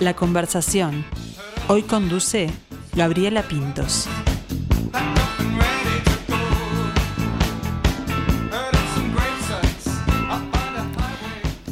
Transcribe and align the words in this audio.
La 0.00 0.14
conversación. 0.14 1.04
Hoy 1.66 1.82
conduce 1.82 2.50
Gabriela 2.94 3.42
Pintos. 3.42 4.06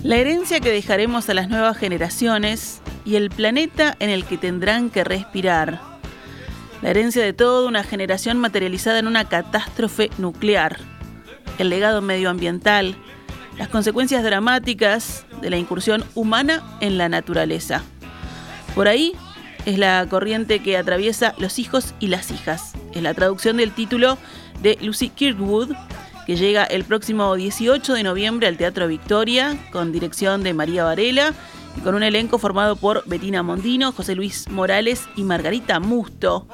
La 0.02 0.16
herencia 0.16 0.59
que 0.59 0.73
dejaremos 0.73 1.28
a 1.28 1.34
las 1.34 1.48
nuevas 1.48 1.77
generaciones 1.77 2.80
y 3.04 3.14
el 3.14 3.30
planeta 3.30 3.95
en 4.00 4.10
el 4.10 4.24
que 4.24 4.38
tendrán 4.38 4.90
que 4.90 5.04
respirar. 5.04 5.80
La 6.83 6.91
herencia 6.91 7.22
de 7.22 7.33
toda 7.33 7.69
una 7.69 7.84
generación 7.84 8.38
materializada 8.38 8.98
en 8.98 9.06
una 9.06 9.28
catástrofe 9.28 10.11
nuclear. 10.19 10.80
El 11.58 11.69
legado 11.69 12.02
medioambiental. 12.02 12.97
Las 13.56 13.69
consecuencias 13.69 14.24
dramáticas 14.24 15.24
de 15.41 15.50
la 15.50 15.58
incursión 15.58 16.05
humana 16.16 16.64
en 16.80 16.98
la 16.98 17.08
naturaleza. 17.08 17.84
Por 18.76 18.88
ahí 18.88 19.14
es 19.64 19.78
la 19.78 20.06
corriente 20.08 20.58
que 20.60 20.76
atraviesa 20.76 21.34
los 21.38 21.58
hijos 21.58 21.94
y 21.98 22.08
las 22.08 22.30
hijas. 22.30 22.74
Es 22.92 23.02
la 23.02 23.14
traducción 23.14 23.56
del 23.56 23.72
título 23.72 24.18
de 24.60 24.76
Lucy 24.82 25.08
Kirkwood, 25.08 25.72
que 26.26 26.36
llega 26.36 26.62
el 26.64 26.84
próximo 26.84 27.34
18 27.34 27.94
de 27.94 28.02
noviembre 28.02 28.48
al 28.48 28.58
Teatro 28.58 28.86
Victoria, 28.86 29.56
con 29.72 29.92
dirección 29.92 30.42
de 30.42 30.52
María 30.52 30.84
Varela 30.84 31.32
y 31.74 31.80
con 31.80 31.94
un 31.94 32.02
elenco 32.02 32.36
formado 32.36 32.76
por 32.76 33.02
Betina 33.06 33.42
Mondino, 33.42 33.92
José 33.92 34.14
Luis 34.14 34.46
Morales 34.50 35.08
y 35.16 35.24
Margarita 35.24 35.80
Musto. 35.80 36.46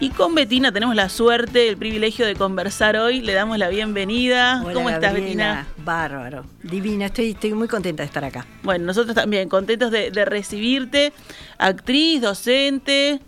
Y 0.00 0.10
con 0.10 0.32
Betina 0.32 0.70
tenemos 0.70 0.94
la 0.94 1.08
suerte, 1.08 1.68
el 1.68 1.76
privilegio 1.76 2.24
de 2.24 2.36
conversar 2.36 2.96
hoy. 2.96 3.20
Le 3.20 3.32
damos 3.32 3.58
la 3.58 3.68
bienvenida. 3.68 4.62
¿Cómo 4.72 4.88
estás, 4.90 5.12
Betina? 5.12 5.66
Bárbaro, 5.84 6.44
divina. 6.62 7.06
Estoy, 7.06 7.30
estoy 7.30 7.52
muy 7.52 7.66
contenta 7.66 8.04
de 8.04 8.06
estar 8.06 8.24
acá. 8.24 8.46
Bueno, 8.62 8.86
nosotros 8.86 9.16
también 9.16 9.48
contentos 9.48 9.90
de, 9.90 10.24
recibirte. 10.24 11.12
Actriz, 11.58 12.20
docente, 12.20 13.20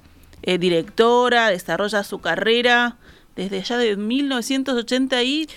eh, 0.43 0.59
directora, 0.59 1.51
desarrolla 1.51 2.05
su 2.05 2.21
carrera 2.21 2.97
desde 3.35 3.63
ya 3.63 3.77
de 3.77 3.97
1980 3.97 5.23
y... 5.25 5.49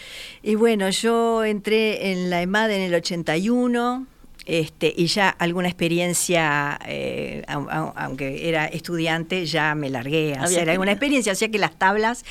Y 0.41 0.55
bueno, 0.55 0.89
yo 0.89 1.43
entré 1.43 2.11
en 2.11 2.31
la 2.31 2.41
EMAD 2.41 2.71
en 2.71 2.81
el 2.81 2.95
81, 2.95 4.07
este, 4.45 4.93
y 4.95 5.07
ya 5.07 5.29
alguna 5.29 5.67
experiencia, 5.67 6.79
eh, 6.85 7.43
aunque 7.47 8.49
era 8.49 8.65
estudiante, 8.65 9.45
ya 9.45 9.73
me 9.75 9.89
largué 9.89 10.35
a 10.35 10.43
hacer 10.43 10.69
alguna 10.69 10.91
experiencia, 10.91 11.31
o 11.31 11.35
sea 11.35 11.49
que 11.49 11.59
las 11.59 11.77
tablas 11.77 12.25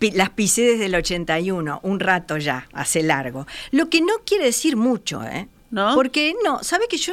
las 0.00 0.30
pisé 0.30 0.62
desde 0.62 0.86
el 0.86 0.94
81, 0.94 1.80
un 1.82 2.00
rato 2.00 2.38
ya, 2.38 2.68
hace 2.72 3.02
largo. 3.02 3.46
Lo 3.70 3.90
que 3.90 4.00
no 4.00 4.14
quiere 4.24 4.44
decir 4.44 4.76
mucho, 4.76 5.22
¿eh? 5.24 5.48
¿No? 5.70 5.94
Porque 5.94 6.34
no, 6.44 6.62
¿sabe 6.62 6.86
que 6.88 6.96
yo, 6.96 7.12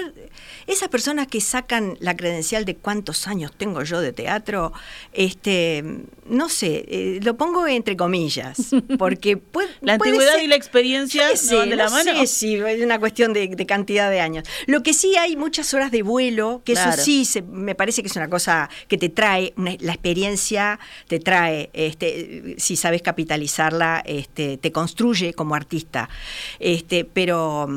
esas 0.68 0.90
personas 0.90 1.28
que 1.28 1.42
sacan 1.42 1.98
la 2.00 2.16
credencial 2.16 2.66
de 2.66 2.76
cuántos 2.76 3.28
años 3.28 3.52
tengo 3.56 3.84
yo 3.84 4.02
de 4.02 4.14
teatro, 4.14 4.74
este, 5.14 5.84
no 6.28 6.50
sé, 6.50 6.86
eh, 6.88 7.20
lo 7.22 7.38
pongo 7.38 7.68
entre 7.68 7.96
comillas, 7.96 8.58
porque 8.98 9.38
puede, 9.38 9.70
la 9.82 9.94
antigüedad 9.94 10.40
y 10.40 10.48
la 10.48 10.56
experiencia 10.56 11.28
de 11.30 11.76
la 11.76 11.90
mano. 11.90 12.12
Sí, 12.22 12.28
sí, 12.28 12.56
es 12.56 12.84
una 12.84 13.00
cuestión 13.00 13.34
de, 13.34 13.66
cantidad 13.66 14.10
de 14.10 14.22
años. 14.22 14.48
Lo 14.68 14.84
que 14.84 14.94
sí 14.94 15.16
hay 15.18 15.36
muchas 15.36 15.74
horas 15.74 15.92
de 15.92 16.02
vuelo, 16.02 16.62
que 16.66 16.74
eso 16.74 16.92
sí 16.94 17.28
me 17.52 17.76
parece 17.76 18.02
que 18.02 18.08
es 18.08 18.16
una 18.16 18.30
cosa 18.30 18.70
que 18.88 18.98
te 18.98 19.10
trae, 19.10 19.54
la 19.56 19.94
experiencia 19.94 20.80
te 21.08 21.20
trae, 21.20 21.70
este, 21.74 22.56
si 22.58 22.76
sabes 22.76 23.02
capitalizarla, 23.02 24.04
este, 24.06 24.58
te 24.58 24.72
construye 24.72 25.34
como 25.34 25.56
artista. 25.56 26.10
Este, 26.60 27.06
pero 27.06 27.68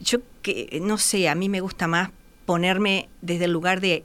yo 0.00 0.18
que 0.42 0.78
no 0.82 0.98
sé, 0.98 1.28
a 1.28 1.34
mí 1.34 1.48
me 1.48 1.60
gusta 1.60 1.86
más 1.86 2.10
ponerme 2.44 3.08
desde 3.20 3.46
el 3.46 3.52
lugar 3.52 3.80
de, 3.80 4.04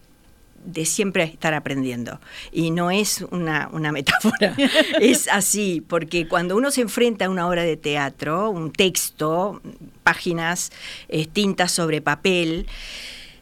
de 0.66 0.86
siempre 0.86 1.24
estar 1.24 1.54
aprendiendo. 1.54 2.20
Y 2.52 2.72
no 2.72 2.92
es 2.92 3.26
una, 3.32 3.70
metáfora, 3.92 4.56
es 5.00 5.28
así, 5.30 5.82
porque 5.88 6.28
cuando 6.28 6.56
uno 6.56 6.72
se 6.72 6.82
enfrenta 6.82 7.26
a 7.26 7.30
una 7.30 7.48
obra 7.48 7.64
de 7.64 7.78
teatro, 7.78 8.50
un 8.50 8.72
texto, 8.72 9.62
páginas, 10.04 10.72
eh, 11.10 11.26
tintas 11.26 11.72
sobre 11.72 12.02
papel, 12.02 12.68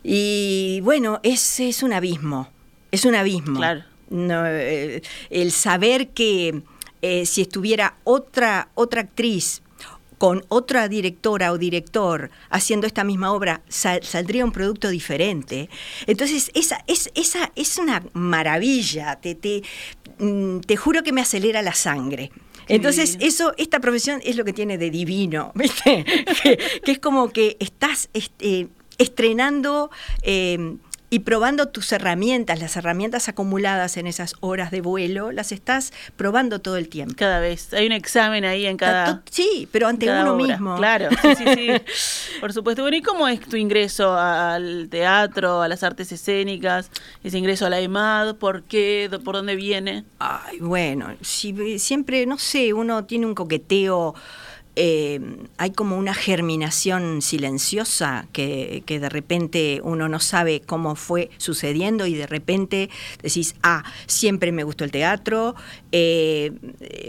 y 0.04 0.82
bueno, 0.84 1.20
es, 1.24 1.60
es 1.60 1.82
un 1.82 1.92
abismo, 1.92 2.50
es 2.92 3.06
un 3.06 3.16
abismo. 3.16 3.58
Claro. 3.58 3.84
Eh, 4.12 5.02
el 5.32 5.52
saber 5.52 6.10
que 6.10 6.62
eh, 7.02 7.26
si 7.26 7.42
estuviera 7.42 7.98
otra, 8.04 8.70
otra 8.76 9.02
actriz 9.02 9.64
con 10.26 10.44
otra 10.48 10.88
directora 10.88 11.52
o 11.52 11.60
director 11.60 12.32
haciendo 12.50 12.88
esta 12.88 13.04
misma 13.04 13.32
obra, 13.32 13.62
saldría 13.68 14.44
un 14.44 14.52
producto 14.52 14.90
diferente. 14.90 15.70
Entonces, 16.08 16.50
esa 16.56 16.84
es, 16.88 17.12
esa 17.14 17.52
es 17.56 17.78
una 17.78 18.04
maravilla, 18.14 19.18
te, 19.22 19.36
te, 19.36 19.62
mm, 20.18 20.62
te 20.62 20.78
juro 20.78 21.04
que 21.04 21.12
me 21.12 21.22
acelera 21.22 21.62
la 21.62 21.76
sangre. 21.76 22.32
Entonces, 22.68 23.20
eso, 23.22 23.54
esta 23.58 23.80
profesión 23.80 24.20
es 24.24 24.36
lo 24.36 24.44
que 24.46 24.54
tiene 24.54 24.80
de 24.80 24.90
divino, 24.90 25.52
¿viste? 25.56 26.04
que, 26.84 26.92
es 26.92 26.98
como 26.98 27.30
que 27.30 27.56
estás 27.60 28.10
este, 28.14 28.70
estrenando 28.98 29.92
eh, 30.24 30.76
y 31.10 31.20
probando 31.20 31.68
tus 31.68 31.92
herramientas, 31.92 32.60
las 32.60 32.76
herramientas 32.76 33.30
acumuladas 33.30 33.98
en 33.98 34.08
esas 34.08 34.36
horas 34.40 34.72
de 34.72 34.82
vuelo, 34.82 35.32
las 35.32 35.52
estás 35.52 35.94
probando 36.16 36.60
todo 36.60 36.78
el 36.78 36.90
tiempo. 36.90 37.14
Cada 37.18 37.40
vez. 37.40 37.74
Hay 37.74 37.86
un 37.86 37.92
examen 37.92 38.44
ahí 38.46 38.66
en 38.66 38.78
cada. 38.78 39.22
Sí, 39.30 39.68
pero 39.72 39.88
ante 39.88 40.10
uno 40.10 40.36
mismo. 40.36 40.76
Claro, 40.78 41.10
sí, 41.22 41.36
sí, 41.36 41.46
sí. 41.56 41.70
Por 42.42 42.54
supuesto. 42.54 42.82
Bueno, 42.82 42.98
¿y 42.98 43.02
cómo 43.02 43.28
es 43.28 43.40
tu 43.40 43.56
ingreso 43.56 44.18
al 44.18 44.88
teatro, 44.90 45.62
a 45.62 45.68
las 45.68 45.84
artes 45.84 46.12
escénicas? 46.12 46.90
Ese 47.24 47.38
ingreso 47.38 47.66
a 47.66 47.70
la 47.70 47.80
EMAD, 47.80 48.36
¿por 48.36 48.64
qué? 48.64 49.10
¿Por 49.24 49.36
dónde 49.36 49.56
viene? 49.56 50.06
Ay, 50.20 50.60
bueno, 50.60 51.16
si, 51.22 51.80
siempre, 51.80 52.26
no 52.26 52.38
sé, 52.38 52.74
uno 52.74 53.06
tiene 53.06 53.26
un 53.26 53.36
coqueteo 53.36 54.16
eh, 54.76 55.22
hay 55.58 55.72
como 55.72 55.98
una 55.98 56.14
germinación 56.14 57.22
silenciosa 57.22 58.28
que, 58.34 58.84
de 58.86 59.10
repente 59.10 59.82
uno 59.84 60.10
no 60.10 60.20
sabe 60.20 60.62
cómo 60.62 60.96
fue 60.96 61.30
sucediendo 61.38 62.06
y 62.06 62.16
de 62.16 62.28
repente 62.28 62.90
decís, 63.22 63.56
ah, 63.64 63.84
siempre 64.06 64.52
me 64.52 64.64
gustó 64.64 64.84
el 64.84 64.92
teatro, 64.92 65.56
eh, 65.92 66.52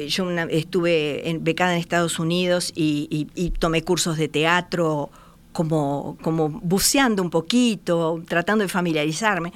yo 0.09 0.31
estuve 0.31 1.39
becada 1.41 1.75
en 1.75 1.81
Estados 1.81 2.19
Unidos 2.19 2.73
y, 2.75 3.27
tomé 3.59 3.83
cursos 3.83 4.17
de 4.17 4.29
teatro. 4.29 5.11
Como, 5.53 6.19
como 6.21 6.51
buceando 6.51 7.23
un 7.23 7.31
poquito, 7.31 8.23
tratando 8.29 8.63
de 8.63 8.69
familiarizarme. 8.69 9.55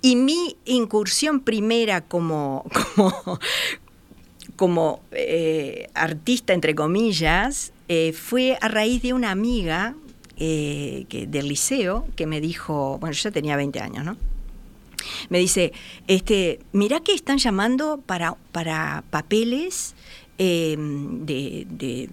Y 0.00 0.16
mi 0.16 0.56
incursión 0.64 1.40
primera 1.40 2.00
como, 2.00 2.64
como 4.56 5.00
eh, 5.12 5.88
artista, 5.94 6.52
entre 6.52 6.74
comillas, 6.74 7.72
eh, 7.88 8.12
fue 8.12 8.56
a 8.60 8.68
raíz 8.68 9.02
de 9.02 9.12
una 9.12 9.30
amiga 9.30 9.94
eh, 10.36 11.06
que, 11.08 11.26
del 11.26 11.48
liceo 11.48 12.06
que 12.16 12.26
me 12.26 12.40
dijo, 12.40 12.98
bueno, 12.98 13.12
yo 13.12 13.22
ya 13.24 13.30
tenía 13.30 13.56
20 13.56 13.80
años, 13.80 14.04
¿no? 14.04 14.16
Me 15.28 15.38
dice, 15.38 15.72
este, 16.06 16.60
mirá 16.72 17.00
que 17.00 17.12
están 17.12 17.38
llamando 17.38 18.00
para, 18.04 18.36
para 18.52 19.04
papeles 19.10 19.94
de, 20.38 22.08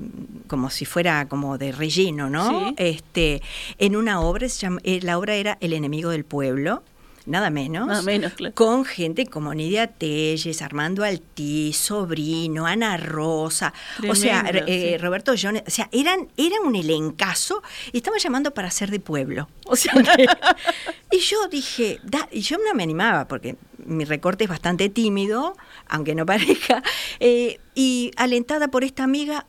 como 0.47 0.69
si 0.69 0.85
fuera 0.85 1.27
como 1.27 1.57
de 1.57 1.71
relleno, 1.71 2.29
¿no? 2.29 2.73
Este, 2.77 3.41
en 3.77 3.95
una 3.95 4.19
obra, 4.19 4.47
la 4.83 5.17
obra 5.17 5.35
era 5.35 5.57
El 5.61 5.73
enemigo 5.73 6.09
del 6.09 6.25
pueblo, 6.25 6.83
nada 7.25 7.49
menos, 7.49 8.03
menos 8.03 8.33
con 8.53 8.85
gente 8.85 9.25
como 9.25 9.53
Nidia 9.53 9.87
Telles, 9.87 10.61
Armando 10.61 11.03
Altí, 11.03 11.73
Sobrino, 11.73 12.65
Ana 12.65 12.97
Rosa, 12.97 13.73
o 14.07 14.15
sea, 14.15 14.45
eh, 14.67 14.97
Roberto 14.99 15.33
Jones, 15.39 15.63
o 15.67 15.69
sea, 15.71 15.89
eran, 15.91 16.29
eran 16.37 16.59
un 16.65 16.75
elencazo 16.75 17.61
y 17.91 17.97
estaban 17.97 18.19
llamando 18.19 18.53
para 18.53 18.71
ser 18.71 18.91
de 18.91 18.99
pueblo. 18.99 19.47
O 19.65 19.75
sea, 19.75 19.93
y 21.11 21.19
yo 21.19 21.47
dije, 21.47 21.99
y 22.31 22.41
yo 22.41 22.57
no 22.57 22.73
me 22.73 22.83
animaba 22.83 23.27
porque 23.27 23.55
mi 23.85 24.05
recorte 24.05 24.45
es 24.45 24.49
bastante 24.49 24.89
tímido, 24.89 25.55
aunque 25.87 26.15
no 26.15 26.25
parezca, 26.25 26.83
eh, 27.19 27.59
y 27.75 28.11
alentada 28.17 28.69
por 28.69 28.83
esta 28.83 29.03
amiga, 29.03 29.45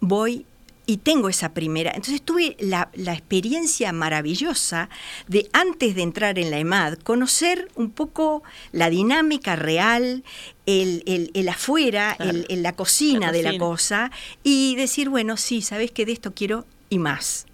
voy 0.00 0.46
y 0.90 0.96
tengo 0.96 1.28
esa 1.28 1.54
primera. 1.54 1.92
Entonces 1.94 2.20
tuve 2.20 2.56
la, 2.58 2.90
experiencia 2.96 3.92
maravillosa 3.92 4.88
de, 5.28 5.48
antes 5.52 5.94
de 5.94 6.02
entrar 6.02 6.36
en 6.40 6.50
la 6.50 6.58
EMAD, 6.58 6.94
conocer 6.94 7.68
un 7.76 7.92
poco 7.92 8.42
la 8.72 8.90
dinámica 8.90 9.54
real, 9.54 10.24
el, 10.66 11.30
el, 11.32 11.48
afuera, 11.48 12.16
el, 12.18 12.64
la, 12.64 12.72
cocina 12.72 13.30
de 13.30 13.44
la 13.44 13.56
cosa, 13.56 14.10
y 14.42 14.74
decir, 14.74 15.08
bueno, 15.10 15.36
sí, 15.36 15.62
sabes 15.62 15.92
que 15.92 16.04
de 16.06 16.10
esto 16.10 16.34
quiero 16.34 16.66
y 16.88 16.98
más. 16.98 17.46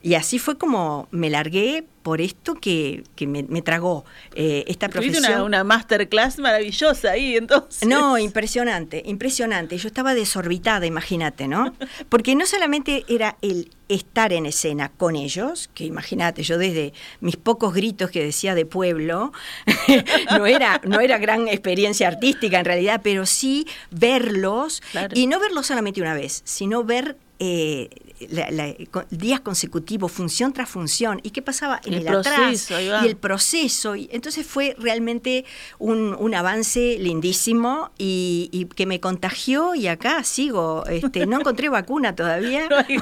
Y 0.00 0.14
así 0.14 0.38
fue 0.38 0.56
como 0.56 1.08
me 1.10 1.28
largué 1.28 1.84
por 2.02 2.20
esto 2.20 2.54
que, 2.54 3.02
que 3.16 3.26
me, 3.26 3.42
me, 3.42 3.62
tragó 3.62 4.04
eh, 4.34 4.64
esta 4.68 4.88
profesión. 4.88 5.24
Una, 5.24 5.42
una 5.42 5.64
masterclass 5.64 6.38
maravillosa 6.38 7.10
ahí, 7.10 7.36
entonces. 7.36 7.86
No, 7.86 8.16
impresionante, 8.16 9.02
impresionante. 9.04 9.76
Yo 9.76 9.88
estaba 9.88 10.14
desorbitada, 10.14 10.86
imagínate, 10.86 11.48
¿no? 11.48 11.74
Porque 12.08 12.34
no 12.36 12.46
solamente 12.46 13.04
era 13.08 13.36
el 13.42 13.70
estar 13.88 14.32
en 14.32 14.46
escena 14.46 14.90
con 14.90 15.16
ellos, 15.16 15.68
que 15.74 15.84
imagínate, 15.84 16.42
yo 16.44 16.58
desde 16.58 16.92
mis 17.20 17.36
pocos 17.36 17.74
gritos 17.74 18.10
que 18.10 18.22
decía 18.22 18.54
de 18.54 18.64
pueblo, 18.64 19.32
no, 20.30 20.46
era, 20.46 20.80
no 20.84 21.00
era 21.00 21.18
gran 21.18 21.48
experiencia 21.48 22.08
artística 22.08 22.58
en 22.58 22.64
realidad, 22.64 23.00
pero 23.02 23.26
sí 23.26 23.66
verlos, 23.90 24.80
claro. 24.92 25.14
y 25.14 25.26
no 25.26 25.40
verlos 25.40 25.66
solamente 25.66 26.00
una 26.00 26.14
vez, 26.14 26.40
sino 26.44 26.84
ver 26.84 27.16
eh, 27.38 27.90
la, 28.30 28.50
la, 28.50 28.74
días 29.10 29.40
consecutivos, 29.40 30.12
función 30.12 30.52
tras 30.52 30.68
función, 30.68 31.20
y 31.22 31.30
qué 31.30 31.42
pasaba 31.42 31.80
en 31.84 31.94
el, 31.94 32.06
el 32.06 32.16
atrás 32.16 32.70
y 32.70 33.06
el 33.06 33.16
proceso. 33.16 33.96
Y 33.96 34.08
entonces 34.12 34.46
fue 34.46 34.74
realmente 34.78 35.44
un, 35.78 36.16
un 36.18 36.34
avance 36.34 36.96
lindísimo 36.98 37.90
y, 37.98 38.48
y, 38.52 38.66
que 38.66 38.86
me 38.86 39.00
contagió 39.00 39.74
y 39.74 39.86
acá 39.86 40.22
sigo. 40.24 40.84
Este, 40.86 41.26
no 41.26 41.40
encontré 41.40 41.68
vacuna 41.68 42.14
todavía. 42.14 42.68
No 42.68 42.76
hay, 42.76 42.96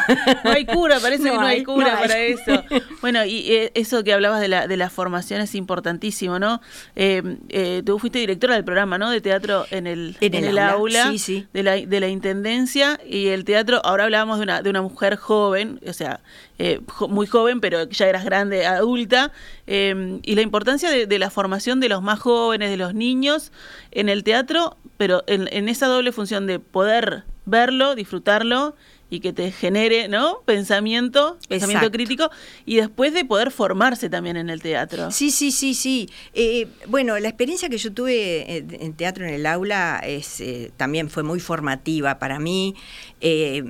no 0.44 0.50
hay 0.50 0.66
cura, 0.66 1.00
parece 1.00 1.24
no 1.24 1.32
que 1.32 1.36
no 1.38 1.46
hay, 1.46 1.58
hay 1.58 1.64
cura 1.64 1.94
no 1.94 2.00
para 2.00 2.18
eso. 2.18 2.64
Bueno, 3.00 3.24
y 3.24 3.52
eh, 3.52 3.72
eso 3.74 4.04
que 4.04 4.12
hablabas 4.12 4.40
de 4.40 4.48
la, 4.48 4.66
de 4.66 4.76
la 4.76 4.90
formación 4.90 5.40
es 5.40 5.54
importantísimo, 5.54 6.38
¿no? 6.38 6.60
Eh, 6.94 7.22
eh, 7.48 7.82
tú 7.84 7.98
fuiste 7.98 8.18
directora 8.18 8.54
del 8.54 8.64
programa, 8.64 8.98
¿no? 8.98 9.10
De 9.10 9.20
teatro 9.20 9.66
en 9.70 9.86
el, 9.86 10.16
en 10.20 10.34
en 10.34 10.44
el, 10.44 10.50
el 10.50 10.58
aula, 10.58 11.04
aula 11.04 11.10
sí, 11.12 11.18
sí. 11.18 11.46
De, 11.52 11.62
la, 11.62 11.72
de 11.76 12.00
la 12.00 12.08
Intendencia 12.08 13.00
y 13.06 13.28
el 13.28 13.44
teatro, 13.44 13.80
ahora 13.84 14.04
hablábamos 14.04 14.38
de 14.38 14.44
una, 14.44 14.62
de 14.62 14.70
una 14.70 14.82
mujer 14.82 15.05
joven, 15.14 15.80
o 15.88 15.92
sea, 15.92 16.18
eh, 16.58 16.80
muy 17.08 17.28
joven, 17.28 17.60
pero 17.60 17.84
ya 17.84 18.08
eras 18.08 18.24
grande, 18.24 18.66
adulta, 18.66 19.30
eh, 19.68 20.18
y 20.24 20.34
la 20.34 20.42
importancia 20.42 20.90
de, 20.90 21.18
la 21.20 21.30
formación 21.30 21.78
de 21.78 21.88
los 21.88 22.02
más 22.02 22.18
jóvenes, 22.18 22.70
de 22.70 22.76
los 22.76 22.92
niños 22.92 23.52
en 23.92 24.08
el 24.08 24.24
teatro, 24.24 24.76
pero 24.96 25.22
en 25.28 25.68
esa 25.68 25.86
doble 25.86 26.10
función 26.10 26.48
de 26.48 26.58
poder 26.58 27.22
verlo, 27.44 27.94
disfrutarlo 27.94 28.74
y 29.08 29.20
que 29.20 29.32
te 29.32 29.52
genere 29.52 30.08
¿no? 30.08 30.40
pensamiento, 30.44 31.38
pensamiento 31.48 31.86
Exacto. 31.86 31.96
crítico, 31.96 32.30
y 32.64 32.76
después 32.76 33.14
de 33.14 33.24
poder 33.24 33.50
formarse 33.50 34.10
también 34.10 34.36
en 34.36 34.50
el 34.50 34.60
teatro. 34.62 35.10
Sí, 35.10 35.30
sí, 35.30 35.52
sí, 35.52 35.74
sí. 35.74 36.08
Eh, 36.34 36.66
bueno, 36.88 37.18
la 37.18 37.28
experiencia 37.28 37.68
que 37.68 37.78
yo 37.78 37.92
tuve 37.92 38.56
en 38.56 38.94
teatro 38.94 39.24
en 39.24 39.34
el 39.34 39.46
aula 39.46 40.00
es, 40.04 40.40
eh, 40.40 40.72
también 40.76 41.08
fue 41.08 41.22
muy 41.22 41.40
formativa 41.40 42.18
para 42.18 42.38
mí. 42.40 42.74
Eh, 43.20 43.64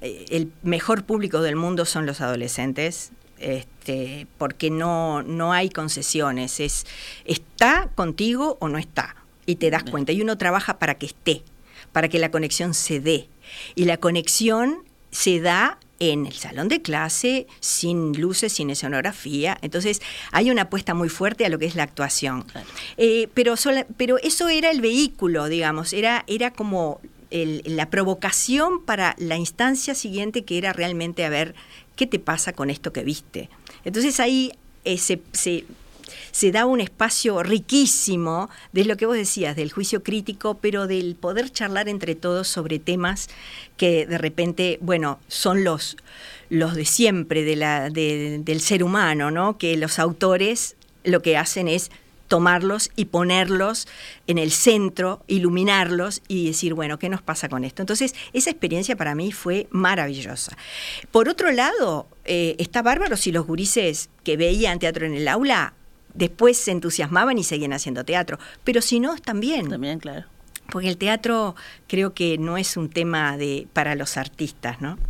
el 0.00 0.50
mejor 0.62 1.04
público 1.04 1.42
del 1.42 1.56
mundo 1.56 1.84
son 1.84 2.06
los 2.06 2.20
adolescentes. 2.20 3.12
Este, 3.38 4.26
porque 4.38 4.70
no, 4.70 5.22
no 5.22 5.52
hay 5.52 5.68
concesiones, 5.68 6.58
es 6.58 6.86
está 7.26 7.90
contigo 7.94 8.56
o 8.60 8.68
no 8.68 8.78
está, 8.78 9.14
y 9.44 9.56
te 9.56 9.70
das 9.70 9.84
cuenta, 9.84 10.12
y 10.12 10.22
uno 10.22 10.38
trabaja 10.38 10.78
para 10.78 10.94
que 10.94 11.04
esté, 11.04 11.42
para 11.92 12.08
que 12.08 12.18
la 12.18 12.30
conexión 12.30 12.72
se 12.72 12.98
dé. 12.98 13.28
Y 13.74 13.84
la 13.84 13.96
conexión 13.96 14.84
se 15.10 15.40
da 15.40 15.78
en 15.98 16.26
el 16.26 16.34
salón 16.34 16.68
de 16.68 16.82
clase, 16.82 17.46
sin 17.60 18.20
luces, 18.20 18.52
sin 18.52 18.70
escenografía. 18.70 19.56
Entonces 19.62 20.02
hay 20.30 20.50
una 20.50 20.62
apuesta 20.62 20.94
muy 20.94 21.08
fuerte 21.08 21.46
a 21.46 21.48
lo 21.48 21.58
que 21.58 21.66
es 21.66 21.74
la 21.74 21.84
actuación. 21.84 22.42
Claro. 22.42 22.66
Eh, 22.96 23.28
pero, 23.34 23.56
sola, 23.56 23.86
pero 23.96 24.18
eso 24.18 24.48
era 24.48 24.70
el 24.70 24.80
vehículo, 24.80 25.46
digamos, 25.46 25.92
era, 25.92 26.24
era 26.26 26.52
como 26.52 27.00
el, 27.30 27.62
la 27.64 27.90
provocación 27.90 28.84
para 28.84 29.14
la 29.18 29.36
instancia 29.36 29.94
siguiente 29.94 30.44
que 30.44 30.58
era 30.58 30.72
realmente 30.72 31.24
a 31.24 31.28
ver 31.28 31.54
qué 31.96 32.06
te 32.06 32.18
pasa 32.18 32.52
con 32.52 32.70
esto 32.70 32.92
que 32.92 33.02
viste. 33.02 33.48
Entonces 33.84 34.20
ahí 34.20 34.52
eh, 34.84 34.98
se, 34.98 35.20
se 35.32 35.64
se 36.30 36.52
da 36.52 36.66
un 36.66 36.80
espacio 36.80 37.42
riquísimo 37.42 38.50
de 38.72 38.84
lo 38.84 38.96
que 38.96 39.06
vos 39.06 39.16
decías, 39.16 39.56
del 39.56 39.72
juicio 39.72 40.02
crítico, 40.02 40.58
pero 40.58 40.86
del 40.86 41.14
poder 41.14 41.50
charlar 41.50 41.88
entre 41.88 42.14
todos 42.14 42.48
sobre 42.48 42.78
temas 42.78 43.28
que 43.76 44.06
de 44.06 44.18
repente, 44.18 44.78
bueno, 44.80 45.18
son 45.28 45.64
los, 45.64 45.96
los 46.50 46.74
de 46.74 46.84
siempre 46.84 47.44
del 47.44 48.60
ser 48.60 48.82
humano, 48.82 49.30
¿no? 49.30 49.58
Que 49.58 49.76
los 49.76 49.98
autores 49.98 50.76
lo 51.04 51.22
que 51.22 51.36
hacen 51.36 51.68
es 51.68 51.90
tomarlos 52.28 52.90
y 52.96 53.06
ponerlos 53.06 53.86
en 54.26 54.38
el 54.38 54.50
centro, 54.50 55.22
iluminarlos 55.26 56.22
y 56.28 56.46
decir, 56.46 56.74
bueno, 56.74 56.98
¿qué 56.98 57.08
nos 57.08 57.22
pasa 57.22 57.48
con 57.48 57.64
esto? 57.64 57.82
Entonces, 57.82 58.14
esa 58.32 58.50
experiencia 58.50 58.96
para 58.96 59.14
mí 59.14 59.32
fue 59.32 59.68
maravillosa. 59.70 60.56
Por 61.10 61.28
otro 61.28 61.52
lado, 61.52 62.06
eh, 62.24 62.56
está 62.58 62.82
bárbaro 62.82 63.16
si 63.16 63.32
los 63.32 63.46
gurises 63.46 64.10
que 64.24 64.36
veían 64.36 64.78
teatro 64.78 65.06
en 65.06 65.14
el 65.14 65.28
aula 65.28 65.74
después 66.16 66.56
se 66.56 66.72
entusiasmaban 66.72 67.38
y 67.38 67.44
seguían 67.44 67.72
haciendo 67.72 68.04
teatro. 68.04 68.38
Pero 68.64 68.80
si 68.80 69.00
no, 69.00 69.16
también. 69.16 69.68
También, 69.68 69.98
claro. 69.98 70.26
Porque 70.70 70.88
el 70.88 70.96
teatro 70.96 71.54
creo 71.86 72.12
que 72.12 72.38
no 72.38 72.56
es 72.56 72.76
un 72.76 72.90
tema 72.90 73.36
de 73.36 73.68
para 73.72 73.94
los 73.94 74.16
artistas, 74.16 74.80
¿no? 74.80 74.98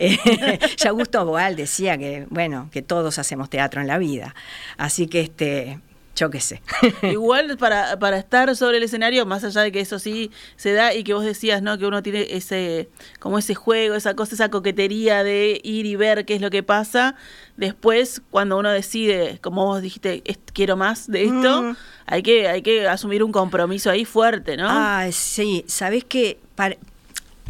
Eh, 0.00 0.60
ya 0.76 0.90
Augusto 0.90 1.24
Boal 1.26 1.56
decía 1.56 1.98
que, 1.98 2.24
bueno, 2.30 2.68
que 2.70 2.82
todos 2.82 3.18
hacemos 3.18 3.50
teatro 3.50 3.80
en 3.80 3.88
la 3.88 3.98
vida. 3.98 4.32
Así 4.76 5.08
que 5.08 5.18
este, 5.18 5.80
yo 6.18 6.30
qué 6.30 6.40
sé. 6.40 6.62
Igual 7.02 7.56
para, 7.58 7.98
para 7.98 8.18
estar 8.18 8.54
sobre 8.56 8.78
el 8.78 8.82
escenario, 8.82 9.24
más 9.24 9.44
allá 9.44 9.62
de 9.62 9.72
que 9.72 9.80
eso 9.80 9.98
sí 9.98 10.30
se 10.56 10.72
da 10.72 10.94
y 10.94 11.04
que 11.04 11.14
vos 11.14 11.24
decías, 11.24 11.62
¿no? 11.62 11.78
Que 11.78 11.86
uno 11.86 12.02
tiene 12.02 12.26
ese, 12.30 12.88
como 13.20 13.38
ese 13.38 13.54
juego, 13.54 13.94
esa 13.94 14.14
cosa, 14.14 14.34
esa 14.34 14.50
coquetería 14.50 15.22
de 15.22 15.60
ir 15.62 15.86
y 15.86 15.96
ver 15.96 16.24
qué 16.24 16.34
es 16.34 16.40
lo 16.40 16.50
que 16.50 16.62
pasa. 16.62 17.14
Después, 17.56 18.22
cuando 18.30 18.58
uno 18.58 18.70
decide, 18.70 19.38
como 19.42 19.66
vos 19.66 19.80
dijiste, 19.80 20.22
quiero 20.52 20.76
más 20.76 21.10
de 21.10 21.24
esto, 21.24 21.62
mm. 21.62 21.76
hay 22.06 22.22
que, 22.22 22.48
hay 22.48 22.62
que 22.62 22.88
asumir 22.88 23.22
un 23.22 23.32
compromiso 23.32 23.90
ahí 23.90 24.04
fuerte, 24.04 24.56
¿no? 24.56 24.66
Ah, 24.68 25.06
sí. 25.12 25.64
Sabés 25.68 26.04
que 26.04 26.38
para, 26.54 26.76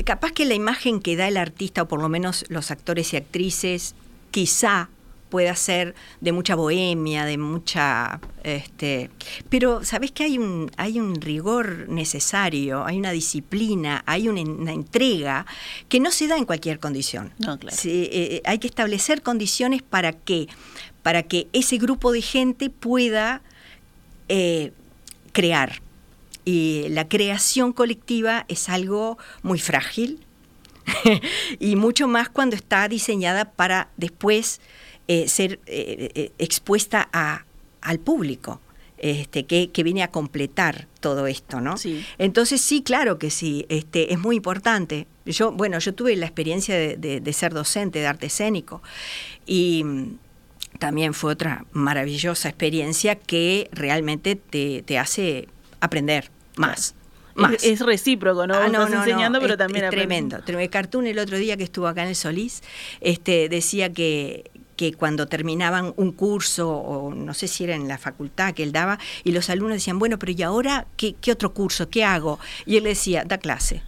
capaz 0.05 0.33
que 0.33 0.45
la 0.45 0.55
imagen 0.55 1.01
que 1.01 1.17
da 1.17 1.29
el 1.29 1.37
artista, 1.37 1.83
o 1.83 1.89
por 1.89 2.01
lo 2.01 2.09
menos 2.09 2.45
los 2.49 2.71
actores 2.71 3.13
y 3.15 3.17
actrices, 3.17 3.95
quizá 4.31 4.91
pueda 5.29 5.55
ser 5.55 5.95
de 6.21 6.33
mucha 6.33 6.55
bohemia, 6.55 7.25
de 7.25 7.39
mucha 7.39 8.21
este, 8.43 9.11
pero 9.49 9.85
sabes 9.85 10.11
que 10.13 10.25
hay 10.25 10.39
un 10.39 10.71
hay 10.77 11.01
un 11.01 11.21
rigor 11.21 11.89
necesario, 11.89 12.85
hay 12.85 12.99
una 12.99 13.13
disciplina, 13.13 14.03
hay 14.07 14.29
una, 14.29 14.43
una 14.43 14.73
entrega 14.73 15.47
que 15.89 16.01
no 16.01 16.11
se 16.11 16.29
da 16.29 16.37
en 16.37 16.45
cualquier 16.45 16.79
condición. 16.81 17.33
No, 17.39 17.59
claro. 17.59 17.77
Sí, 17.77 18.09
eh, 18.13 18.43
hay 18.45 18.59
que 18.59 18.67
establecer 18.67 19.23
condiciones 19.23 19.83
para 19.83 20.13
que 20.13 20.49
para 21.03 21.23
que 21.23 21.49
ese 21.53 21.79
grupo 21.79 22.13
de 22.13 22.23
gente 22.23 22.71
pueda 22.71 23.43
eh, 24.29 24.73
crear. 25.33 25.81
Y 26.45 26.87
la 26.89 27.09
creación 27.09 27.73
colectiva 27.73 28.45
es 28.49 28.69
algo 28.69 29.19
muy 29.43 29.59
frágil 29.59 30.25
y 31.59 31.77
mucho 31.77 32.09
más 32.09 32.29
cuando 32.29 32.57
está 32.57 32.89
diseñada 32.89 33.53
para 33.53 33.91
después 33.97 34.61
eh, 35.09 35.29
ser 35.29 35.61
eh, 35.67 36.33
expuesta 36.39 37.09
a, 37.13 37.45
al 37.81 37.99
público. 37.99 38.61
Este, 39.01 39.47
que, 39.47 39.71
que, 39.71 39.85
viene 39.85 40.03
a 40.03 40.11
completar 40.11 40.89
todo 40.99 41.29
esto, 41.29 41.61
¿no? 41.61 41.77
Sí. 41.77 42.05
Entonces 42.19 42.61
sí, 42.61 42.83
claro 42.83 43.17
que 43.17 43.31
sí, 43.31 43.65
este, 43.69 44.13
es 44.13 44.19
muy 44.19 44.35
importante. 44.35 45.07
Yo, 45.25 45.53
bueno, 45.53 45.79
yo 45.79 45.95
tuve 45.95 46.17
la 46.17 46.27
experiencia 46.27 46.75
de, 46.75 46.97
de, 46.97 47.21
de 47.21 47.33
ser 47.33 47.55
docente 47.55 48.01
de 48.01 48.09
arte 48.09 48.27
escénico 48.27 48.83
y 49.47 49.85
también 50.79 51.15
fue 51.15 51.33
otra 51.33 51.65
maravillosa 51.73 52.49
experiencia 52.49 53.17
que 53.17 53.69
realmente 53.73 54.37
te, 54.37 54.83
te 54.83 54.99
hace 54.99 55.49
aprender 55.81 56.31
más. 56.57 56.95
Más. 57.35 57.55
Es, 57.55 57.65
es, 57.65 57.81
recíproco, 57.81 58.47
¿no? 58.47 58.55
Ah, 58.55 58.69
no, 58.69 58.85
Estás 58.85 58.91
no, 58.91 58.97
enseñando, 58.99 59.39
no. 59.39 59.43
pero 59.43 59.55
es, 59.55 59.59
también 59.59 59.85
es 59.85 59.91
tremendo. 59.91 60.41
Cartoon 60.71 61.07
el 61.07 61.19
otro 61.21 61.39
día 61.39 61.57
que 61.57 61.63
estuvo 61.63 61.87
acá 61.87 62.03
en 62.03 62.09
el 62.09 62.17
Solís, 62.17 62.63
este, 63.01 63.49
decía 63.49 63.93
que, 63.93 64.51
que 64.79 64.95
cuando 64.95 65.27
terminaban 65.27 65.93
un 65.97 66.13
curso, 66.13 66.71
o 66.71 67.13
no 67.13 67.35
sé 67.35 67.49
si 67.49 67.65
era 67.65 67.75
en 67.75 67.89
la 67.89 67.99
facultad 67.99 68.55
que 68.55 68.63
él 68.63 68.71
daba, 68.71 69.01
y 69.25 69.33
los 69.33 69.51
alumnos 69.51 69.79
decían, 69.79 69.99
bueno, 69.99 70.21
pero 70.21 70.31
¿y 70.33 70.43
ahora 70.43 70.87
qué, 70.97 71.17
qué 71.21 71.33
otro 71.33 71.53
curso? 71.53 71.91
¿Qué 71.91 72.05
hago? 72.05 72.39
Y 72.65 72.77
él 72.77 72.85
decía, 72.85 73.25
da 73.27 73.39
clase. 73.39 73.83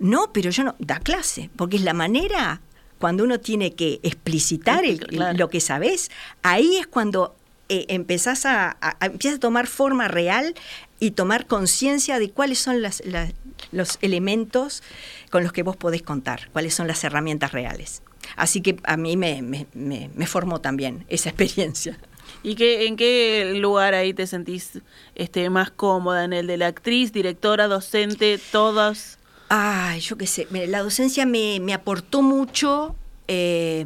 No, 0.00 0.32
pero 0.32 0.50
yo 0.50 0.64
no, 0.64 0.74
da 0.80 0.98
clase, 0.98 1.48
porque 1.54 1.76
es 1.76 1.82
la 1.82 1.94
manera 1.94 2.60
cuando 2.98 3.22
uno 3.22 3.38
tiene 3.38 3.74
que 3.74 4.00
explicitar 4.02 4.84
el, 4.84 4.98
claro. 4.98 5.38
lo 5.38 5.48
que 5.48 5.60
sabes, 5.60 6.10
ahí 6.42 6.76
es 6.76 6.88
cuando 6.88 7.36
eh, 7.68 7.86
empezás 7.88 8.46
a, 8.46 8.76
a, 8.80 8.96
a, 8.98 9.38
tomar 9.38 9.68
forma 9.68 10.08
real 10.08 10.56
y 10.98 11.12
tomar 11.12 11.46
conciencia 11.46 12.18
de 12.18 12.30
cuáles 12.30 12.58
son 12.58 12.82
las, 12.82 13.00
las, 13.06 13.32
los 13.70 13.98
elementos 14.02 14.82
con 15.30 15.44
los 15.44 15.52
que 15.52 15.62
vos 15.62 15.76
podés 15.76 16.02
contar, 16.02 16.48
cuáles 16.52 16.74
son 16.74 16.88
las 16.88 17.04
herramientas 17.04 17.52
reales. 17.52 18.02
Así 18.36 18.60
que 18.60 18.76
a 18.84 18.96
mí 18.96 19.16
me, 19.16 19.42
me, 19.42 19.66
me, 19.74 20.10
me 20.14 20.26
formó 20.26 20.60
también 20.60 21.04
esa 21.08 21.30
experiencia. 21.30 21.98
¿Y 22.42 22.54
qué, 22.54 22.86
en 22.86 22.96
qué 22.96 23.54
lugar 23.56 23.94
ahí 23.94 24.14
te 24.14 24.26
sentís 24.26 24.80
este, 25.14 25.50
más 25.50 25.70
cómoda? 25.70 26.24
¿En 26.24 26.32
el 26.32 26.46
de 26.46 26.56
la 26.56 26.66
actriz, 26.66 27.12
directora, 27.12 27.68
docente, 27.68 28.38
todas? 28.52 29.18
Ay, 29.48 30.00
yo 30.00 30.16
qué 30.16 30.26
sé, 30.26 30.46
la 30.50 30.82
docencia 30.82 31.24
me, 31.24 31.58
me 31.60 31.72
aportó 31.72 32.22
mucho 32.22 32.94
eh, 33.28 33.84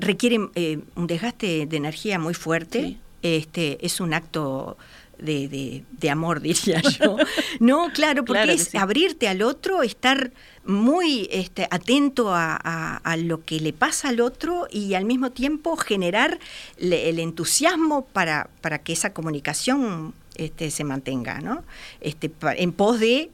requiere 0.00 0.38
eh, 0.56 0.80
un 0.96 1.06
desgaste 1.06 1.66
de 1.66 1.76
energía 1.76 2.18
muy 2.18 2.34
fuerte. 2.34 2.96
Este, 3.22 3.78
es 3.86 4.00
un 4.00 4.12
acto 4.12 4.76
de, 5.18 6.10
amor, 6.10 6.40
diría 6.42 6.80
yo. 6.80 7.16
No, 7.60 7.90
claro, 7.92 8.24
porque 8.24 8.52
es 8.52 8.74
abrirte 8.74 9.28
al 9.28 9.42
otro, 9.42 9.82
estar 9.82 10.32
muy 10.64 11.28
este, 11.30 11.68
atento 11.70 12.32
a, 12.32 13.16
lo 13.18 13.44
que 13.44 13.60
le 13.60 13.72
pasa 13.72 14.08
al 14.08 14.20
otro 14.20 14.66
y 14.70 14.94
al 14.94 15.04
mismo 15.04 15.30
tiempo 15.30 15.76
generar 15.76 16.38
el 16.78 17.18
entusiasmo 17.18 18.06
para, 18.06 18.48
para 18.60 18.78
que 18.78 18.92
esa 18.92 19.12
comunicación 19.12 20.14
este, 20.36 20.70
se 20.70 20.84
mantenga, 20.84 21.40
¿no? 21.40 21.62
Este, 22.00 22.30
en 22.56 22.72
pos 22.72 22.98
de 22.98 23.30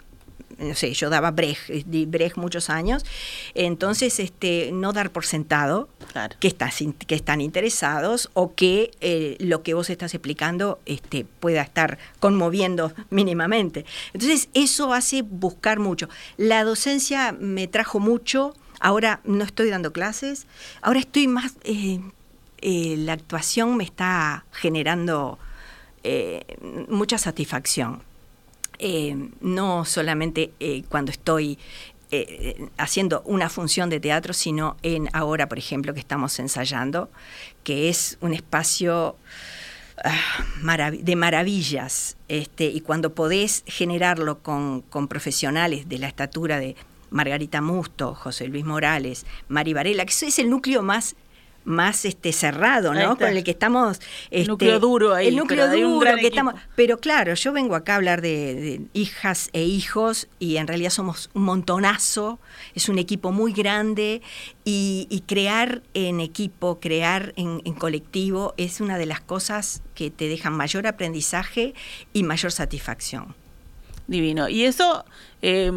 no 0.60 0.74
sé, 0.74 0.92
yo 0.92 1.10
daba 1.10 1.30
Brecht, 1.30 1.70
di 1.86 2.06
Brecht 2.06 2.36
muchos 2.36 2.70
años, 2.70 3.04
entonces 3.54 4.20
este, 4.20 4.70
no 4.72 4.92
dar 4.92 5.10
por 5.10 5.24
sentado 5.24 5.88
que, 6.38 6.48
estás, 6.48 6.78
que 7.06 7.14
están 7.14 7.40
interesados 7.40 8.30
o 8.34 8.54
que 8.54 8.90
eh, 9.00 9.36
lo 9.40 9.62
que 9.62 9.74
vos 9.74 9.90
estás 9.90 10.14
explicando 10.14 10.78
este, 10.86 11.24
pueda 11.24 11.62
estar 11.62 11.98
conmoviendo 12.20 12.92
mínimamente. 13.10 13.84
Entonces 14.12 14.48
eso 14.54 14.92
hace 14.92 15.22
buscar 15.22 15.78
mucho. 15.78 16.08
La 16.36 16.62
docencia 16.64 17.32
me 17.32 17.66
trajo 17.66 17.98
mucho, 17.98 18.54
ahora 18.80 19.20
no 19.24 19.44
estoy 19.44 19.70
dando 19.70 19.92
clases, 19.92 20.46
ahora 20.82 21.00
estoy 21.00 21.26
más... 21.26 21.54
Eh, 21.64 22.00
eh, 22.62 22.96
la 22.98 23.14
actuación 23.14 23.78
me 23.78 23.84
está 23.84 24.44
generando 24.52 25.38
mucha 26.88 27.16
satisfacción. 27.16 28.02
Eh, 28.82 29.14
no 29.42 29.84
solamente 29.84 30.52
eh, 30.58 30.84
cuando 30.88 31.12
estoy 31.12 31.58
eh, 32.10 32.66
haciendo 32.78 33.20
una 33.26 33.50
función 33.50 33.90
de 33.90 34.00
teatro, 34.00 34.32
sino 34.32 34.78
en 34.82 35.10
ahora, 35.12 35.50
por 35.50 35.58
ejemplo, 35.58 35.92
que 35.92 36.00
estamos 36.00 36.38
ensayando, 36.38 37.10
que 37.62 37.90
es 37.90 38.16
un 38.22 38.32
espacio 38.32 39.16
ah, 40.02 40.90
de 40.92 41.14
maravillas, 41.14 42.16
este, 42.28 42.64
y 42.64 42.80
cuando 42.80 43.14
podés 43.14 43.64
generarlo 43.66 44.38
con, 44.38 44.82
profesionales 45.08 45.86
de 45.90 45.98
la 45.98 46.08
estatura 46.08 46.58
de 46.58 46.74
Margarita 47.10 47.60
Musto, 47.60 48.14
José 48.14 48.48
Luis 48.48 48.64
Morales, 48.64 49.26
Mari 49.48 49.74
Varela, 49.74 50.06
que 50.06 50.14
es 50.26 50.38
el 50.38 50.48
núcleo 50.48 50.82
más 50.82 51.16
más 51.64 52.04
este 52.04 52.32
cerrado, 52.32 52.94
¿no? 52.94 53.16
Con 53.16 53.28
el 53.28 53.44
que 53.44 53.50
estamos 53.50 54.00
el 54.30 54.40
este, 54.40 54.50
núcleo 54.50 54.80
duro 54.80 55.14
ahí, 55.14 55.28
el 55.28 55.36
núcleo 55.36 55.68
duro 55.68 56.16
que 56.16 56.28
estamos, 56.28 56.54
pero 56.74 56.98
claro, 56.98 57.34
yo 57.34 57.52
vengo 57.52 57.74
acá 57.74 57.94
a 57.94 57.96
hablar 57.96 58.22
de, 58.22 58.82
hijas 58.92 59.50
e 59.52 59.62
hijos 59.64 60.28
y 60.38 60.56
en 60.56 60.66
realidad 60.66 60.90
somos 60.90 61.30
un 61.34 61.42
montonazo, 61.42 62.38
es 62.74 62.88
un 62.88 62.98
equipo 62.98 63.32
muy 63.32 63.52
grande 63.52 64.22
y, 64.64 65.22
crear 65.26 65.82
en 65.94 66.20
equipo, 66.20 66.80
crear 66.80 67.32
en, 67.36 67.60
colectivo 67.74 68.54
es 68.56 68.80
una 68.80 68.98
de 68.98 69.06
las 69.06 69.20
cosas 69.20 69.82
que 69.94 70.10
te 70.10 70.28
dejan 70.28 70.52
mayor 70.54 70.86
aprendizaje 70.86 71.74
y 72.12 72.22
mayor 72.22 72.52
satisfacción. 72.52 73.34
Divino. 74.06 74.48
Y 74.48 74.64
eso 74.64 75.04
eh, 75.40 75.70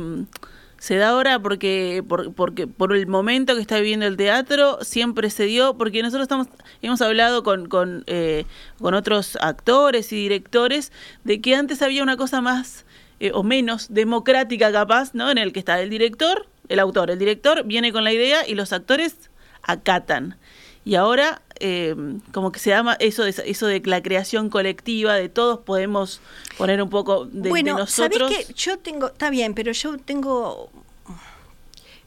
se 0.83 0.97
da 0.97 1.11
ahora 1.11 1.39
porque, 1.39 2.03
por, 2.05 2.33
porque 2.33 2.67
por 2.67 2.93
el 2.93 3.07
momento 3.07 3.55
que 3.55 3.61
está 3.61 3.77
viviendo 3.77 4.05
el 4.05 4.17
teatro 4.17 4.79
siempre 4.81 5.29
se 5.29 5.45
dio, 5.45 5.77
porque 5.77 6.03
nosotros 6.03 6.23
estamos, 6.23 6.47
hemos 6.81 7.01
hablado 7.01 7.41
con, 7.41 8.03
eh, 8.05 8.43
otros 8.81 9.37
actores 9.39 10.11
y 10.11 10.17
directores 10.17 10.91
de 11.23 11.39
que 11.39 11.55
antes 11.55 11.81
había 11.81 12.03
una 12.03 12.17
cosa 12.17 12.41
más 12.41 12.85
eh, 13.21 13.31
o 13.33 13.43
menos 13.43 13.93
democrática 13.93 14.73
capaz, 14.73 15.13
¿no? 15.13 15.31
En 15.31 15.37
el 15.37 15.53
que 15.53 15.59
está 15.59 15.79
el 15.79 15.89
director, 15.89 16.47
el 16.67 16.81
autor, 16.81 17.11
el 17.11 17.17
director 17.17 17.63
viene 17.63 17.93
con 17.93 18.03
la 18.03 18.11
idea 18.11 18.45
y 18.45 18.53
los 18.53 18.73
actores 18.73 19.31
acatan. 19.61 20.35
Y 20.83 20.95
ahora 20.95 21.43
eh, 21.65 21.96
como 22.34 22.51
que 22.51 22.60
se 22.60 22.72
llama 22.72 22.98
eso 23.00 23.24
de, 23.24 23.34
eso 23.46 23.67
de 23.67 23.82
la 23.86 24.03
creación 24.03 24.50
colectiva, 24.50 25.13
de 25.13 25.29
todos 25.29 25.60
podemos 25.60 26.20
poner 26.58 26.84
un 26.84 26.89
poco 26.89 27.24
de, 27.24 27.48
bueno, 27.48 27.77
nosotros. 27.77 28.29
¿sabés 28.29 28.48
que 28.48 28.53
yo 28.53 28.79
tengo, 28.79 29.08
está 29.08 29.29
bien, 29.29 29.53
pero 29.53 29.72
yo 29.72 29.98
tengo, 29.98 30.70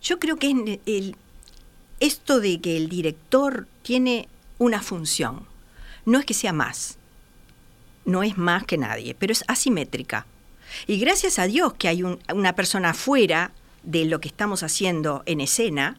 yo 0.02 0.18
creo 0.18 0.36
que 0.36 0.50
es 0.50 0.78
el, 0.84 1.16
esto 2.00 2.38
de 2.40 2.60
que 2.60 2.76
el 2.76 2.90
director 2.90 3.66
tiene 3.80 4.28
una 4.58 4.82
función, 4.82 5.46
no 6.04 6.18
es 6.18 6.26
que 6.26 6.34
sea 6.34 6.52
más, 6.52 6.98
no 8.04 8.22
es 8.22 8.36
más 8.36 8.64
que 8.64 8.76
nadie, 8.76 9.16
pero 9.18 9.32
es 9.32 9.42
asimétrica. 9.48 10.26
Y 10.86 10.98
gracias 10.98 11.38
a 11.38 11.46
Dios 11.46 11.72
que 11.72 11.88
hay 11.88 12.02
una 12.02 12.54
persona 12.54 12.90
afuera 12.90 13.52
de 13.84 14.04
lo 14.04 14.20
que 14.20 14.28
estamos 14.28 14.62
haciendo 14.62 15.22
en 15.24 15.40
escena, 15.40 15.98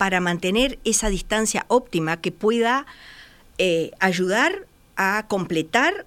para 0.00 0.18
mantener 0.22 0.78
esa 0.84 1.10
distancia 1.10 1.66
óptima 1.68 2.22
que 2.22 2.32
pueda 2.32 2.86
eh, 3.58 3.90
ayudar 4.00 4.66
a 4.96 5.26
completar 5.28 6.06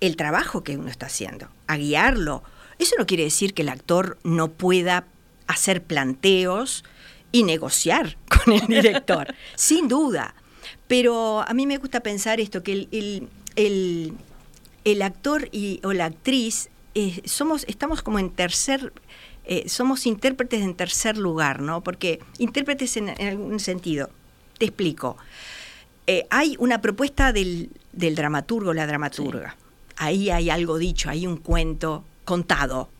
el 0.00 0.16
trabajo 0.16 0.62
que 0.62 0.76
uno 0.76 0.90
está 0.90 1.06
haciendo, 1.06 1.48
a 1.66 1.78
guiarlo. 1.78 2.42
Eso 2.78 2.96
no 2.98 3.06
quiere 3.06 3.24
decir 3.24 3.54
que 3.54 3.62
el 3.62 3.70
actor 3.70 4.18
no 4.24 4.48
pueda 4.48 5.06
hacer 5.46 5.82
planteos 5.82 6.84
y 7.32 7.44
negociar 7.44 8.18
con 8.44 8.52
el 8.52 8.66
director, 8.66 9.34
sin 9.54 9.88
duda. 9.88 10.34
Pero 10.86 11.40
a 11.40 11.54
mí 11.54 11.66
me 11.66 11.78
gusta 11.78 12.00
pensar 12.00 12.40
esto, 12.40 12.62
que 12.62 12.88
el, 12.92 13.28
el, 14.84 15.00
actor 15.00 15.48
y, 15.50 15.80
o 15.82 15.94
la 15.94 16.04
actriz 16.04 16.68
eh, 16.94 17.22
somos, 17.24 17.64
estamos 17.68 18.02
como 18.02 18.18
en 18.18 18.28
tercer 18.28 18.92
eh, 19.44 19.68
somos 19.68 20.06
intérpretes 20.06 20.62
en 20.62 20.74
tercer 20.74 21.16
lugar, 21.16 21.60
¿no? 21.60 21.82
Porque 21.82 22.20
intérpretes 22.38 22.96
en, 22.96 23.10
algún 23.10 23.60
sentido. 23.60 24.10
Te 24.58 24.66
explico. 24.66 25.16
Eh, 26.06 26.26
hay 26.30 26.56
una 26.58 26.80
propuesta 26.80 27.32
del, 27.32 27.70
del 27.92 28.14
dramaturgo, 28.14 28.74
la 28.74 28.86
dramaturga. 28.86 29.56
Ahí 29.96 30.30
hay 30.30 30.50
algo 30.50 30.78
dicho, 30.78 31.10
hay 31.10 31.26
un 31.26 31.36
cuento 31.36 32.04
contado. 32.24 32.90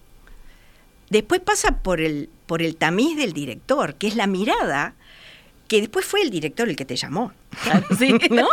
Después 1.08 1.40
pasa 1.40 1.82
por 1.82 2.00
el, 2.00 2.30
por 2.46 2.62
el 2.62 2.76
tamiz 2.76 3.16
del 3.16 3.32
director, 3.32 3.94
que 3.94 4.06
es 4.06 4.16
la 4.16 4.26
mirada 4.26 4.94
que 5.70 5.80
después 5.80 6.04
fue 6.04 6.22
el 6.22 6.30
director 6.30 6.68
el 6.68 6.74
que 6.74 6.84
te 6.84 6.96
llamó. 6.96 7.32
¿Sí? 7.96 8.12
¿No? 8.30 8.48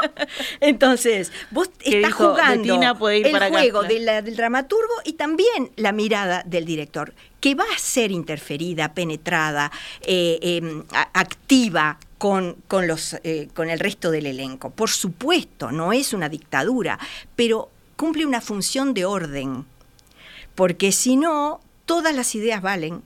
Entonces, 0.59 1.31
vos 1.49 1.71
estás 1.81 2.13
jugando 2.13 2.79
el 2.79 3.49
juego 3.49 3.81
del 3.81 4.35
dramaturgo 4.35 4.93
y 5.03 5.13
también 5.13 5.71
la 5.77 5.93
mirada 5.93 6.43
del 6.45 6.65
director, 6.65 7.15
que 7.39 7.55
va 7.55 7.65
a 7.75 7.79
ser 7.79 8.11
interferida, 8.11 8.93
penetrada, 8.93 9.71
eh, 10.01 10.39
em, 10.41 10.83
activa 11.13 11.99
con, 12.17 12.55
con, 12.67 12.87
los, 12.87 13.15
eh, 13.23 13.49
con 13.53 13.69
el 13.69 13.79
resto 13.79 14.11
del 14.11 14.25
elenco. 14.25 14.71
Por 14.71 14.89
supuesto, 14.89 15.71
no 15.71 15.93
es 15.93 16.13
una 16.13 16.29
dictadura, 16.29 16.99
pero 17.35 17.69
cumple 17.95 18.25
una 18.25 18.41
función 18.41 18.93
de 18.93 19.05
orden, 19.05 19.65
porque 20.55 20.91
si 20.91 21.15
no, 21.15 21.59
todas 21.85 22.15
las 22.15 22.33
ideas 22.35 22.61
valen 22.61 23.03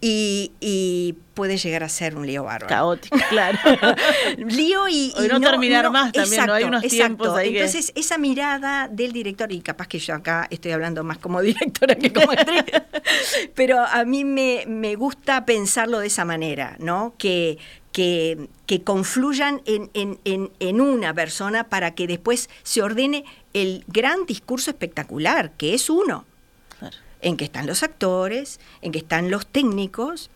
y, 0.00 1.16
puede 1.34 1.56
llegar 1.56 1.84
a 1.84 1.88
ser 1.88 2.16
un 2.16 2.26
lío 2.26 2.42
bárbaro. 2.42 2.66
Caótico, 2.66 3.16
claro. 3.30 3.58
lío 4.38 4.88
y, 4.88 5.12
no, 5.30 5.40
terminar 5.40 5.88
más 5.90 6.10
también, 6.10 6.46
¿no? 6.46 6.52
Hay 6.52 6.64
unos 6.64 6.82
tiempos 6.82 7.28
ahí 7.36 7.56
Entonces, 7.56 7.92
esa 7.94 8.18
mirada 8.18 8.88
del 8.88 9.12
director, 9.12 9.52
y 9.52 9.60
capaz 9.60 9.86
que 9.86 10.00
yo 10.00 10.14
acá 10.14 10.48
estoy 10.50 10.72
hablando 10.72 11.04
más 11.04 11.18
como 11.18 11.40
directora 11.42 11.94
que 11.94 12.12
como 12.12 12.32
actriz, 12.32 12.64
pero 13.54 13.78
a 13.80 14.04
mí 14.04 14.24
me, 14.24 14.64
me, 14.66 14.96
gusta 14.96 15.44
pensarlo 15.44 16.00
de 16.00 16.08
esa 16.08 16.24
manera, 16.24 16.74
¿no? 16.80 17.14
Que, 17.18 17.58
que, 17.92 18.48
que 18.66 18.82
confluyan 18.82 19.62
en, 19.64 19.90
en, 19.94 20.18
en, 20.24 20.50
en 20.58 20.80
una 20.80 21.14
persona 21.14 21.68
para 21.68 21.94
que 21.94 22.08
después 22.08 22.50
se 22.64 22.82
ordene 22.82 23.24
el 23.54 23.84
gran 23.86 24.26
discurso 24.26 24.70
espectacular, 24.70 25.52
que 25.52 25.74
es 25.74 25.88
uno 25.88 26.24
en 27.20 27.36
que 27.36 27.44
están 27.44 27.66
los 27.66 27.82
actores, 27.82 28.60
en 28.82 28.92
que 28.92 28.98
están 28.98 29.30
los 29.30 29.46
técnicos, 29.46 30.30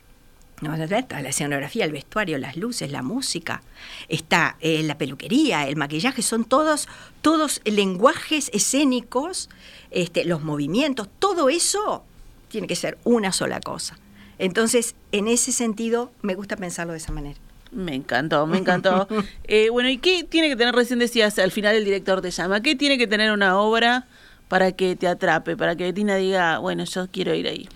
no, 0.63 0.77
la 0.77 1.29
escenografía, 1.29 1.85
el 1.85 1.91
vestuario, 1.91 2.39
las 2.39 2.57
luces, 2.57 2.93
la 2.93 3.03
música, 3.03 3.63
está 4.09 4.57
eh, 4.61 4.83
la 4.85 4.97
peluquería, 4.97 5.67
el 5.67 5.75
maquillaje, 5.75 6.23
son 6.23 6.45
todos, 6.45 6.89
todos 7.21 7.61
lenguajes 7.65 8.49
escénicos, 8.55 9.51
este, 9.91 10.25
los 10.25 10.43
movimientos, 10.43 11.09
todo 11.19 11.49
eso 11.49 12.05
tiene 12.49 12.69
que 12.69 12.77
ser 12.77 12.97
una 13.03 13.33
sola 13.33 13.59
cosa. 13.59 13.99
Entonces, 14.39 14.95
en 15.11 15.27
ese 15.27 15.51
sentido, 15.51 16.13
me 16.23 16.37
gusta 16.37 16.57
pensarlo 16.57 16.93
de 16.93 16.99
esa 16.99 17.13
manera. 17.13 17.39
Me 17.73 17.95
encantó, 17.95 18.47
me 18.47 18.59
encantó. 18.59 19.09
Eh, 19.45 19.69
bueno, 19.71 19.89
¿y 19.89 19.99
qué 19.99 20.25
tiene 20.25 20.49
que 20.49 20.57
tener, 20.57 20.75
recién 20.75 20.99
decías, 20.99 21.39
al 21.39 21.51
final 21.51 21.75
el 21.75 21.85
director 21.85 22.23
te 22.23 22.31
llama, 22.31 22.63
qué 22.63 22.77
tiene 22.77 22.99
que 22.99 23.07
tener 23.07 23.33
una 23.33 23.59
obra 23.59 24.07
para 24.53 24.73
que 24.73 24.97
te 24.97 25.09
atrape, 25.09 25.57
para 25.57 25.77
que 25.77 25.95
Tina 25.95 26.17
diga, 26.17 26.59
bueno, 26.59 26.85
yo 26.85 27.09
quiero 27.11 27.35
ir 27.35 27.49
ahí. 27.49 27.67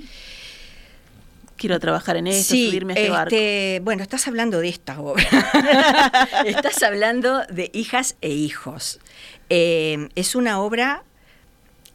Quiero 1.57 1.81
trabajar 1.81 2.19
en 2.19 2.27
esto, 2.27 2.55
subirme 2.55 2.93
a 2.93 2.97
este, 2.97 3.11
barco. 3.11 3.35
Este, 3.35 3.81
bueno, 3.83 4.03
estás 4.03 4.29
hablando 4.29 4.61
de 4.61 4.69
esta 4.69 5.01
obra. 5.01 5.25
estás 6.45 6.83
hablando 6.83 7.47
de 7.47 7.71
hijas 7.73 8.17
e 8.21 8.29
hijos. 8.29 9.01
Eh, 9.49 10.11
es 10.17 10.35
una 10.35 10.61
obra 10.61 11.03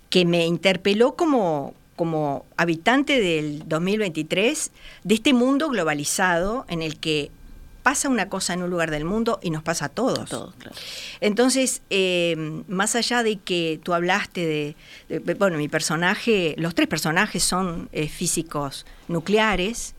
que 0.10 0.26
me 0.26 0.48
interpeló 0.48 1.16
como, 1.16 1.76
como 1.96 2.44
habitante 2.58 3.22
del 3.22 3.62
2023, 3.68 4.72
de 5.04 5.14
este 5.14 5.34
mundo 5.34 5.70
globalizado 5.70 6.66
en 6.70 6.82
el 6.82 6.98
que 6.98 7.30
pasa 7.82 8.10
una 8.10 8.30
cosa 8.30 8.54
en 8.54 8.64
un 8.64 8.70
lugar 8.70 8.92
del 8.92 9.06
mundo 9.06 9.40
y 9.42 9.50
nos 9.50 9.64
pasa 9.64 9.86
a 9.86 9.90
todos. 9.90 10.30
Todos, 10.30 10.56
claro. 10.56 10.76
Entonces, 11.20 11.82
eh, 11.90 12.64
más 12.68 12.96
allá 12.96 13.24
de 13.24 13.38
que 13.38 13.80
tú 13.84 13.94
hablaste 13.94 14.46
de, 15.10 15.20
de- 15.20 15.34
bueno, 15.36 15.58
mi 15.58 15.68
personaje, 15.68 16.56
los 16.58 16.76
tres 16.76 16.88
personajes 16.88 17.44
son 17.44 17.90
eh, 17.92 18.08
físicos 18.08 18.86
nucleares, 19.08 19.96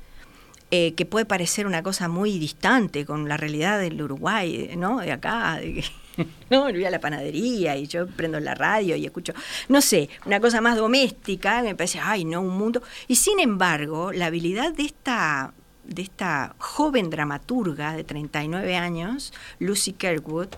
eh, 0.71 0.95
que 0.95 1.05
puede 1.05 1.27
parecer 1.27 1.67
una 1.67 1.83
cosa 1.83 2.09
muy 2.09 2.39
distante 2.39 3.05
con 3.05 3.29
la 3.29 3.37
realidad 3.37 3.79
del 3.79 4.01
Uruguay, 4.01 4.71
¿no? 4.79 5.01
De 5.01 5.13
acá, 5.13 5.57
de 5.61 5.85
no, 6.51 6.63
voy 6.63 6.85
a 6.85 6.91
la 6.91 6.99
panadería 7.01 7.77
y 7.77 7.87
yo 7.87 8.07
prendo 8.07 8.41
la 8.41 8.55
radio 8.55 8.97
y 8.97 9.05
escucho, 9.05 9.33
no 9.69 9.81
sé, 9.83 10.09
una 10.25 10.41
cosa 10.41 10.61
más 10.63 10.77
doméstica, 10.77 11.63
me 11.63 11.75
parece, 11.75 12.01
ay, 12.03 12.25
no, 12.25 12.41
un 12.41 12.57
mundo. 12.57 12.83
Y 13.07 13.17
sin 13.17 13.39
embargo, 13.41 14.13
la 14.13 14.27
habilidad 14.27 14.73
de 14.73 14.85
esta 14.85 15.53
de 15.85 16.03
esta 16.03 16.55
joven 16.59 17.11
dramaturga 17.11 17.95
de 17.95 18.05
39 18.05 18.77
años, 18.77 19.33
Lucy 19.59 19.93
Kirkwood, 19.93 20.49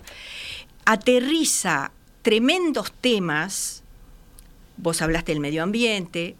aterriza 0.85 1.91
tremendos 2.21 2.91
temas. 2.91 3.83
Vos 4.77 5.01
hablaste 5.01 5.31
del 5.31 5.39
medio 5.41 5.63
ambiente, 5.63 6.35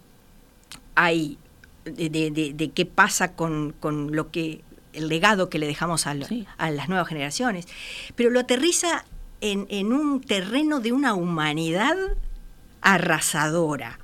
hay 0.94 1.38
de, 1.84 2.10
de- 2.10 2.30
de- 2.30 2.52
de 2.52 2.70
qué 2.70 2.84
pasa 2.86 3.32
con, 3.34 3.72
con 3.80 4.14
lo 4.14 4.30
que 4.30 4.62
el 4.92 5.08
legado 5.08 5.48
que 5.50 5.58
le 5.58 5.66
dejamos 5.66 6.06
a, 6.06 6.14
lo- 6.14 6.26
Sí. 6.26 6.46
a 6.58 6.70
las 6.70 6.88
nuevas 6.88 7.08
generaciones, 7.08 7.66
pero 8.14 8.30
lo 8.30 8.40
aterriza 8.40 9.04
en, 9.40 9.66
en 9.68 9.92
un 9.92 10.20
terreno 10.20 10.80
de 10.80 10.92
una 10.92 11.14
humanidad 11.14 11.96
arrasadora. 12.80 13.98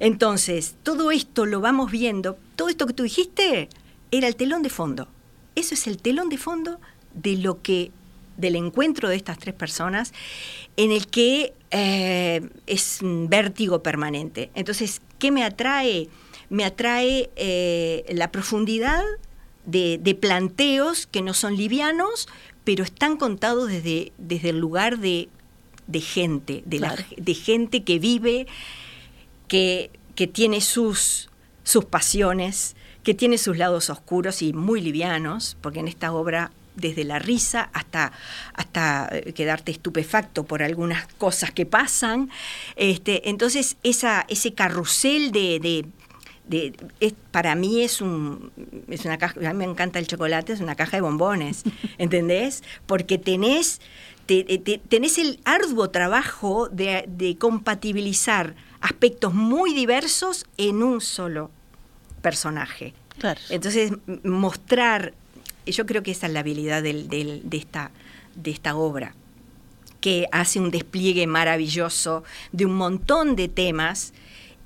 Entonces, 0.00 0.74
todo 0.82 1.10
esto 1.10 1.46
lo 1.46 1.60
vamos 1.60 1.90
viendo, 1.90 2.36
todo 2.56 2.68
esto 2.68 2.86
que 2.86 2.92
tú 2.92 3.04
dijiste 3.04 3.68
era 4.16 4.28
el 4.28 4.36
telón 4.36 4.62
de 4.62 4.70
fondo. 4.70 5.08
Eso 5.54 5.74
es 5.74 5.86
el 5.86 5.98
telón 5.98 6.28
de 6.28 6.38
fondo 6.38 6.80
de 7.14 7.36
lo 7.36 7.62
que 7.62 7.90
del 8.36 8.56
encuentro 8.56 9.08
de 9.08 9.14
estas 9.14 9.38
tres 9.38 9.54
personas 9.54 10.12
en 10.76 10.90
el 10.90 11.06
que 11.06 11.54
eh, 11.70 12.40
es 12.66 13.00
un 13.02 13.28
vértigo 13.28 13.82
permanente. 13.82 14.50
Entonces, 14.54 15.00
¿qué 15.20 15.30
me 15.30 15.44
atrae? 15.44 16.08
Me 16.50 16.64
atrae 16.64 17.30
eh, 17.36 18.04
la 18.12 18.32
profundidad 18.32 19.02
de, 19.66 19.98
de 20.02 20.14
planteos 20.16 21.06
que 21.06 21.22
no 21.22 21.32
son 21.32 21.56
livianos, 21.56 22.26
pero 22.64 22.82
están 22.82 23.16
contados 23.16 23.68
desde, 23.68 24.12
desde 24.18 24.50
el 24.50 24.58
lugar 24.58 24.98
de, 24.98 25.28
de 25.86 26.00
gente, 26.00 26.62
de, 26.66 26.80
la- 26.80 26.96
de 27.16 27.34
gente 27.34 27.84
que 27.84 28.00
vive, 28.00 28.48
que, 29.46 29.90
que 30.16 30.26
tiene 30.26 30.60
sus, 30.60 31.30
sus 31.62 31.84
pasiones, 31.84 32.74
que 33.04 33.14
tiene 33.14 33.38
sus 33.38 33.56
lados 33.58 33.90
oscuros 33.90 34.42
y 34.42 34.52
muy 34.52 34.80
livianos, 34.80 35.56
porque 35.60 35.80
en 35.80 35.88
esta 35.88 36.12
obra, 36.12 36.50
desde 36.74 37.04
la 37.04 37.18
risa 37.20 37.70
hasta, 37.72 38.12
hasta 38.54 39.08
eh, 39.12 39.32
quedarte 39.32 39.70
estupefacto 39.70 40.42
por 40.44 40.62
algunas 40.62 41.06
cosas 41.18 41.52
que 41.52 41.66
pasan, 41.66 42.30
este, 42.76 43.28
entonces 43.28 43.76
esa, 43.84 44.24
ese 44.28 44.54
carrusel 44.54 45.30
de... 45.30 45.60
de- 45.60 45.86
de- 46.46 46.74
es- 47.00 47.14
para 47.30 47.54
mí 47.54 47.80
es 47.82 48.02
un 48.02 48.50
es 48.88 49.06
una 49.06 49.16
caja, 49.16 49.34
a 49.48 49.52
mí 49.54 49.58
me 49.60 49.64
encanta 49.64 49.98
el 49.98 50.06
chocolate, 50.06 50.52
es 50.52 50.60
una 50.60 50.74
caja 50.74 50.98
de 50.98 51.00
bombones, 51.00 51.62
¿entendés? 51.98 52.62
Porque 52.84 53.16
tenés 53.16 53.80
te- 54.26 54.44
te- 54.44 54.78
tenés 54.78 55.16
el 55.16 55.40
arduo 55.46 55.88
trabajo 55.88 56.68
de, 56.70 57.04
de 57.08 57.38
compatibilizar 57.38 58.54
aspectos 58.82 59.32
muy 59.32 59.72
diversos 59.72 60.44
en 60.58 60.82
un 60.82 61.00
solo 61.00 61.50
personaje. 62.28 62.92
Claro. 63.18 63.40
Entonces, 63.50 63.92
mostrar, 64.24 65.12
yo 65.66 65.86
creo 65.86 66.02
que 66.02 66.10
esa 66.10 66.26
es 66.26 66.32
la 66.32 66.40
habilidad 66.40 66.82
del- 66.82 67.08
del- 67.08 67.42
de, 67.44 67.56
esta, 67.58 67.90
de 68.34 68.50
esta 68.50 68.74
obra, 68.74 69.14
que 70.00 70.26
hace 70.32 70.58
un 70.58 70.70
despliegue 70.70 71.26
maravilloso 71.26 72.24
de 72.52 72.66
un 72.66 72.74
montón 72.76 73.36
de 73.36 73.48
temas 73.48 74.12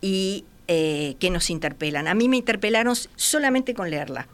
y 0.00 0.45
eh, 0.69 1.17
que 1.19 1.31
nos 1.31 1.50
interpelan. 1.50 2.09
A 2.09 2.14
mí 2.14 2.29
me 2.29 2.37
interpelaron 2.37 2.94
solamente 3.16 3.75
con 3.75 3.90
leerla. 3.90 4.29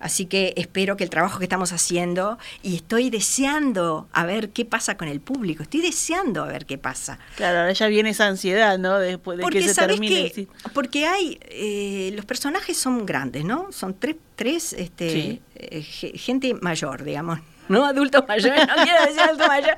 Así 0.00 0.26
que 0.26 0.54
espero 0.56 0.96
que 0.96 1.04
el 1.04 1.10
trabajo 1.10 1.38
que 1.38 1.44
estamos 1.44 1.72
haciendo, 1.72 2.38
y 2.62 2.76
estoy 2.76 3.10
deseando 3.10 4.08
a 4.12 4.24
ver 4.26 4.50
qué 4.50 4.64
pasa 4.64 4.96
con 4.96 5.08
el 5.08 5.20
público, 5.20 5.62
estoy 5.62 5.80
deseando 5.80 6.42
a 6.44 6.46
ver 6.46 6.66
qué 6.66 6.78
pasa. 6.78 7.18
Claro, 7.36 7.58
ahora 7.60 7.72
ya 7.72 7.86
viene 7.88 8.10
esa 8.10 8.26
ansiedad, 8.26 8.78
¿no? 8.78 8.98
Después 8.98 9.38
de 9.38 9.42
Porque 9.42 9.58
que 9.60 9.68
se 9.68 9.74
sabes 9.74 9.96
termine. 9.96 10.30
que, 10.32 10.48
porque 10.72 11.06
hay, 11.06 11.38
eh, 11.42 12.12
los 12.14 12.24
personajes 12.24 12.76
son 12.76 13.06
grandes, 13.06 13.44
¿no? 13.44 13.72
Son 13.72 13.98
tres, 13.98 14.16
tres 14.36 14.72
este, 14.72 15.10
Sí. 15.10 15.42
eh, 15.56 15.82
ge- 15.82 16.16
gente 16.18 16.54
mayor, 16.54 17.02
digamos. 17.04 17.40
No 17.68 17.84
adultos 17.84 18.24
mayores, 18.26 18.66
no 18.66 18.74
quiero 18.82 19.04
decir 19.04 19.20
adulto 19.20 19.46
mayor. 19.46 19.76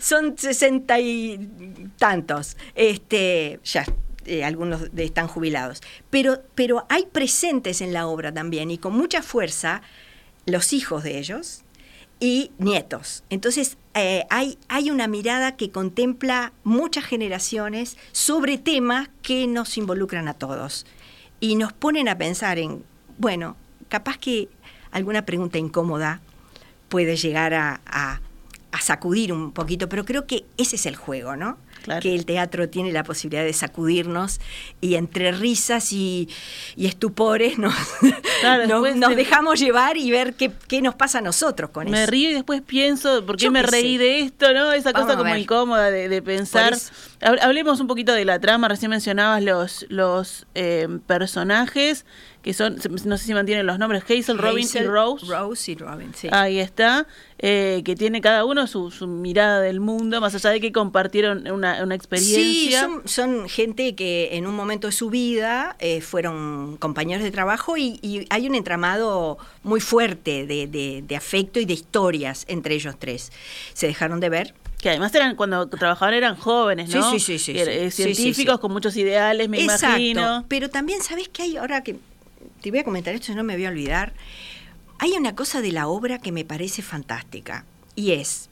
Son 0.00 0.38
sesenta 0.38 0.98
y 1.00 1.90
tantos. 1.98 2.56
Este, 2.74 3.60
ya, 3.62 3.84
eh, 4.30 4.44
algunos 4.44 4.90
están 4.96 5.26
jubilados. 5.28 5.80
Pero, 6.10 6.42
pero 6.54 6.86
hay 6.88 7.06
presentes 7.06 7.80
en 7.80 7.92
la 7.92 8.06
obra 8.06 8.32
también, 8.32 8.70
y 8.70 8.78
con 8.78 8.96
mucha 8.96 9.22
fuerza, 9.22 9.82
los 10.46 10.72
hijos 10.72 11.02
de 11.02 11.18
ellos 11.18 11.62
y 12.20 12.50
nietos. 12.58 13.24
Entonces, 13.30 13.76
eh, 13.94 14.24
hay, 14.30 14.58
hay 14.68 14.90
una 14.90 15.06
mirada 15.08 15.56
que 15.56 15.70
contempla 15.70 16.52
muchas 16.64 17.04
generaciones 17.04 17.96
sobre 18.12 18.58
temas 18.58 19.08
que 19.22 19.46
nos 19.46 19.76
involucran 19.76 20.28
a 20.28 20.34
todos 20.34 20.86
y 21.40 21.56
nos 21.56 21.72
ponen 21.72 22.08
a 22.08 22.16
pensar 22.18 22.58
en, 22.58 22.84
bueno, 23.18 23.56
capaz 23.88 24.18
que 24.18 24.48
alguna 24.90 25.24
pregunta 25.24 25.58
incómoda 25.58 26.20
puede 26.88 27.16
llegar 27.16 27.54
a- 27.54 27.80
a 28.72 28.80
sacudir 28.80 29.32
un 29.32 29.52
poquito, 29.52 29.88
pero 29.88 30.04
creo 30.04 30.26
que 30.26 30.44
ese 30.56 30.76
es 30.76 30.86
el 30.86 30.94
juego, 30.96 31.36
¿no? 31.36 31.58
Claro. 31.82 32.00
Que 32.02 32.14
el 32.14 32.26
teatro 32.26 32.68
tiene 32.68 32.92
la 32.92 33.04
posibilidad 33.04 33.44
de 33.44 33.52
sacudirnos 33.52 34.40
y 34.80 34.96
entre 34.96 35.32
risas 35.32 35.92
y, 35.92 36.28
y 36.76 36.86
estupores 36.86 37.58
nos, 37.58 37.74
Claro, 38.40 38.62
nos- 38.66 38.82
después 38.82 38.96
nos 38.96 39.10
te- 39.10 39.16
dejamos 39.16 39.58
llevar 39.60 39.96
y 39.96 40.10
ver 40.10 40.34
qué, 40.34 40.50
qué 40.68 40.82
nos 40.82 40.94
pasa 40.94 41.18
a 41.18 41.22
nosotros 41.22 41.70
con 41.70 41.90
Me 41.90 42.02
eso. 42.02 42.10
río 42.10 42.30
y 42.30 42.34
después 42.34 42.62
pienso, 42.62 43.24
¿por 43.24 43.36
qué 43.36 43.44
Yo 43.46 43.50
me 43.50 43.62
reí 43.62 43.96
de 43.98 44.20
esto, 44.20 44.52
no? 44.52 44.72
Esa 44.72 44.92
Vamos 44.92 45.06
cosa 45.08 45.18
como 45.18 45.34
incómoda 45.36 45.90
de, 45.90 46.08
de 46.08 46.22
pensar. 46.22 46.76
Hablemos 47.20 47.80
un 47.80 47.86
poquito 47.86 48.12
de 48.12 48.24
la 48.24 48.38
trama. 48.40 48.68
Recién 48.68 48.90
mencionabas 48.90 49.42
los, 49.42 49.86
los 49.88 50.46
eh, 50.54 50.88
personajes 51.06 52.04
que 52.42 52.54
son, 52.54 52.76
no 53.04 53.18
sé 53.18 53.24
si 53.26 53.34
mantienen 53.34 53.66
los 53.66 53.78
nombres, 53.78 54.02
Hazel, 54.04 54.38
Robin 54.38 54.62
y 54.64 54.66
Hazel, 54.66 54.86
Rose. 54.88 55.26
Rose 55.26 55.72
y 55.72 55.74
Robin, 55.74 56.12
sí. 56.14 56.28
Ahí 56.32 56.58
está, 56.58 57.06
eh, 57.38 57.82
que 57.84 57.94
tiene 57.96 58.20
cada 58.22 58.44
uno 58.46 58.66
su, 58.66 58.90
su 58.90 59.06
mirada 59.06 59.60
del 59.60 59.80
mundo, 59.80 60.20
más 60.22 60.34
allá 60.34 60.50
de 60.50 60.60
que 60.60 60.72
compartieron 60.72 61.46
una, 61.50 61.82
una 61.82 61.94
Sí, 61.94 61.96
experiencia. 61.96 62.80
son, 62.82 63.02
son 63.06 63.48
gente 63.48 63.94
que 63.94 64.30
en 64.36 64.46
un 64.46 64.54
momento 64.54 64.86
de 64.86 64.92
su 64.92 65.10
vida 65.10 65.76
eh, 65.80 66.00
fueron 66.00 66.76
compañeros 66.78 67.22
de 67.22 67.30
trabajo 67.30 67.76
y, 67.76 67.98
y 68.02 68.26
hay 68.30 68.46
un 68.48 68.54
entramado 68.54 69.36
muy 69.62 69.80
fuerte 69.80 70.46
de, 70.46 70.66
de- 70.66 71.04
de 71.06 71.16
afecto 71.16 71.60
y 71.60 71.66
de 71.66 71.74
historias 71.74 72.44
entre 72.48 72.74
ellos 72.74 72.94
tres. 72.98 73.32
Se 73.74 73.86
dejaron 73.86 74.20
de 74.20 74.28
ver. 74.30 74.54
Que 74.80 74.88
además 74.88 75.14
eran 75.14 75.36
cuando 75.36 75.68
trabajaban 75.68 76.14
eran 76.14 76.36
jóvenes, 76.36 76.90
Sí, 76.90 76.96
¿no? 76.96 77.10
sí, 77.10 77.20
sí, 77.20 77.38
sí, 77.38 77.52
Que 77.52 77.64
sí. 77.66 77.70
eh, 77.70 77.90
Sí, 77.90 78.02
sí, 78.02 78.14
científicos 78.14 78.54
sí. 78.54 78.60
con 78.62 78.72
muchos 78.72 78.96
ideales, 78.96 79.46
me 79.50 79.60
Exacto. 79.62 79.88
imagino. 79.88 80.46
Pero 80.48 80.70
también, 80.70 81.02
¿sabes 81.02 81.28
qué 81.28 81.42
hay? 81.42 81.58
Ahora 81.58 81.82
que 81.82 81.96
te 82.60 82.70
voy 82.70 82.80
a 82.80 82.84
comentar 82.84 83.14
esto, 83.14 83.34
no 83.34 83.42
me 83.44 83.54
voy 83.54 83.64
a 83.66 83.70
olvidar. 83.70 84.12
Hay 84.98 85.12
una 85.12 85.34
cosa 85.34 85.60
de 85.60 85.72
la 85.72 85.88
obra 85.88 86.18
que 86.18 86.30
me 86.32 86.44
parece 86.44 86.82
fantástica 86.82 87.64
y 87.94 88.12
es 88.12 88.48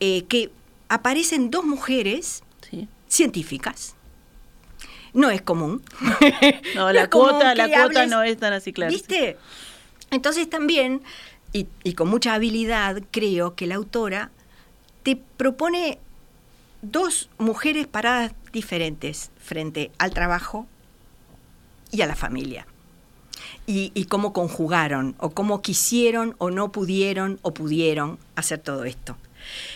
eh, 0.00 0.24
que 0.24 0.50
aparecen 0.88 1.50
dos 1.50 1.64
mujeres 1.64 2.42
Sí. 2.68 2.88
científicas. 3.08 3.94
No 5.12 5.30
es 5.30 5.42
común. 5.42 5.82
No, 6.74 6.86
No 6.86 6.92
la 6.92 7.10
cuota, 7.10 7.54
la 7.54 7.66
cuota 7.68 7.84
hables- 8.04 8.08
no 8.10 8.22
es 8.22 8.38
tan 8.38 8.52
así 8.54 8.72
clara. 8.72 8.90
¿Viste? 8.90 9.36
Entonces 10.10 10.48
también, 10.48 11.02
y, 11.52 11.66
y 11.84 11.92
con 11.94 12.08
mucha 12.08 12.32
habilidad, 12.34 13.02
creo 13.10 13.54
que 13.54 13.66
la 13.66 13.74
autora 13.76 14.30
te 15.02 15.16
propone 15.16 15.98
dos 16.80 17.28
mujeres 17.38 17.86
paradas 17.86 18.32
diferentes 18.52 19.30
frente 19.38 19.90
al 19.98 20.12
trabajo 20.12 20.66
y 21.90 22.00
a 22.02 22.06
la 22.06 22.14
familia. 22.16 22.66
Y, 23.64 23.92
y 23.94 24.06
cómo 24.06 24.32
conjugaron, 24.32 25.14
o 25.18 25.30
cómo 25.30 25.62
quisieron, 25.62 26.34
o 26.38 26.50
no 26.50 26.72
pudieron, 26.72 27.38
o 27.42 27.54
pudieron 27.54 28.18
hacer 28.34 28.58
todo 28.58 28.84
esto. 28.84 29.16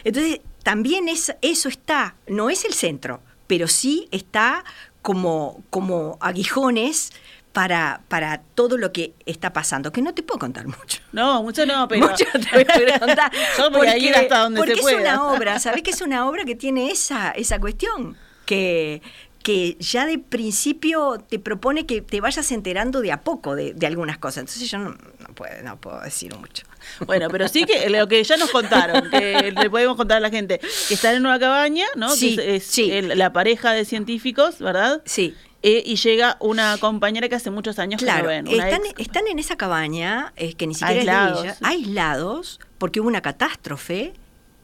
Entonces, 0.03 0.41
también 0.63 1.09
es, 1.09 1.35
eso 1.43 1.69
está, 1.69 2.17
no 2.27 2.51
es 2.51 2.65
el 2.65 2.75
centro, 2.75 3.21
pero 3.47 3.69
sí 3.69 4.09
está 4.11 4.65
como, 5.03 5.63
como 5.71 6.19
aguijones 6.21 7.13
para, 7.53 8.03
para 8.09 8.43
todo 8.55 8.77
lo 8.77 8.93
que 8.93 9.15
está 9.25 9.53
pasando, 9.53 9.91
que 9.93 10.03
no 10.03 10.13
te 10.13 10.23
puedo 10.23 10.39
contar 10.39 10.67
mucho. 10.67 11.01
No, 11.13 11.43
mucho 11.43 11.65
no, 11.65 11.89
pero. 11.89 12.09
Mucho 12.09 12.25
te 12.33 12.65
voy 12.65 12.91
a 12.93 12.99
contar. 12.99 13.33
Yo 13.57 13.71
voy 13.71 13.87
a 13.87 13.97
ir 13.97 14.15
hasta 14.15 14.41
donde 14.41 14.59
porque 14.59 14.75
se 14.75 14.83
pueda. 14.83 14.97
es 14.97 15.01
una 15.01 15.29
obra, 15.29 15.59
¿sabés 15.61 15.83
que 15.83 15.93
es 15.93 16.01
una 16.03 16.29
obra 16.29 16.45
que 16.45 16.55
tiene 16.55 16.91
esa, 16.91 17.31
esa 17.31 17.59
cuestión? 17.61 18.17
Que, 18.45 19.01
que 19.47 19.77
ya 19.79 20.07
de 20.07 20.19
principio 20.19 21.19
te 21.29 21.39
propone 21.39 21.87
que 21.87 22.03
te 22.03 22.21
vayas 22.21 22.51
enterando 22.51 23.01
de 23.01 23.13
a 23.13 23.21
poco 23.21 23.55
de, 23.55 23.75
de 23.75 23.87
algunas 23.87 24.19
cosas. 24.19 24.39
Entonces 24.39 24.69
yo 24.69 24.79
no, 24.79 24.89
no, 24.91 25.35
puedo, 25.37 25.53
no 25.63 25.81
puedo 25.81 26.01
decir 26.01 26.35
mucho. 26.37 26.65
Bueno, 27.07 27.29
pero 27.31 27.47
sí 27.47 27.65
que 27.65 27.89
lo 27.89 28.09
que 28.09 28.25
ya 28.25 28.37
nos 28.39 28.51
contaron, 28.51 29.09
que 29.09 29.53
le 29.53 29.71
podemos 29.71 29.97
contar 29.97 30.17
a 30.17 30.21
la 30.21 30.31
gente, 30.31 30.59
que 30.89 30.95
están 30.95 31.15
en 31.15 31.25
una 31.25 31.39
cabaña, 31.39 31.87
¿no? 31.95 32.11
Sí, 32.17 32.35
que 32.35 32.57
es, 32.57 32.65
es 32.65 32.69
sí. 32.73 32.91
el- 32.91 33.17
la 33.17 33.33
pareja 33.33 33.71
de 33.73 33.85
científicos, 33.85 34.59
¿verdad? 34.59 35.01
Sí. 35.05 35.33
Eh, 35.63 35.81
y 35.87 35.95
llega 35.95 36.37
una 36.41 36.77
compañera 36.79 37.29
que 37.29 37.37
hace 37.37 37.51
muchos 37.53 37.79
años 37.79 38.01
que 38.01 38.05
Claro, 38.07 38.25
no 38.25 38.29
ven. 38.31 38.47
están, 38.49 38.81
están 38.99 39.29
en 39.29 39.39
esa 39.39 39.55
cabaña, 39.57 40.33
es 40.35 40.57
que 40.57 40.67
ni 40.67 40.75
siquiera 40.75 40.99
Aislados. 40.99 41.39
es 41.39 41.43
de 41.45 41.49
ella, 41.51 41.69
aislados, 41.69 42.59
porque 42.79 42.99
hubo 43.01 43.07
una 43.09 43.23
catástrofe, 43.23 44.13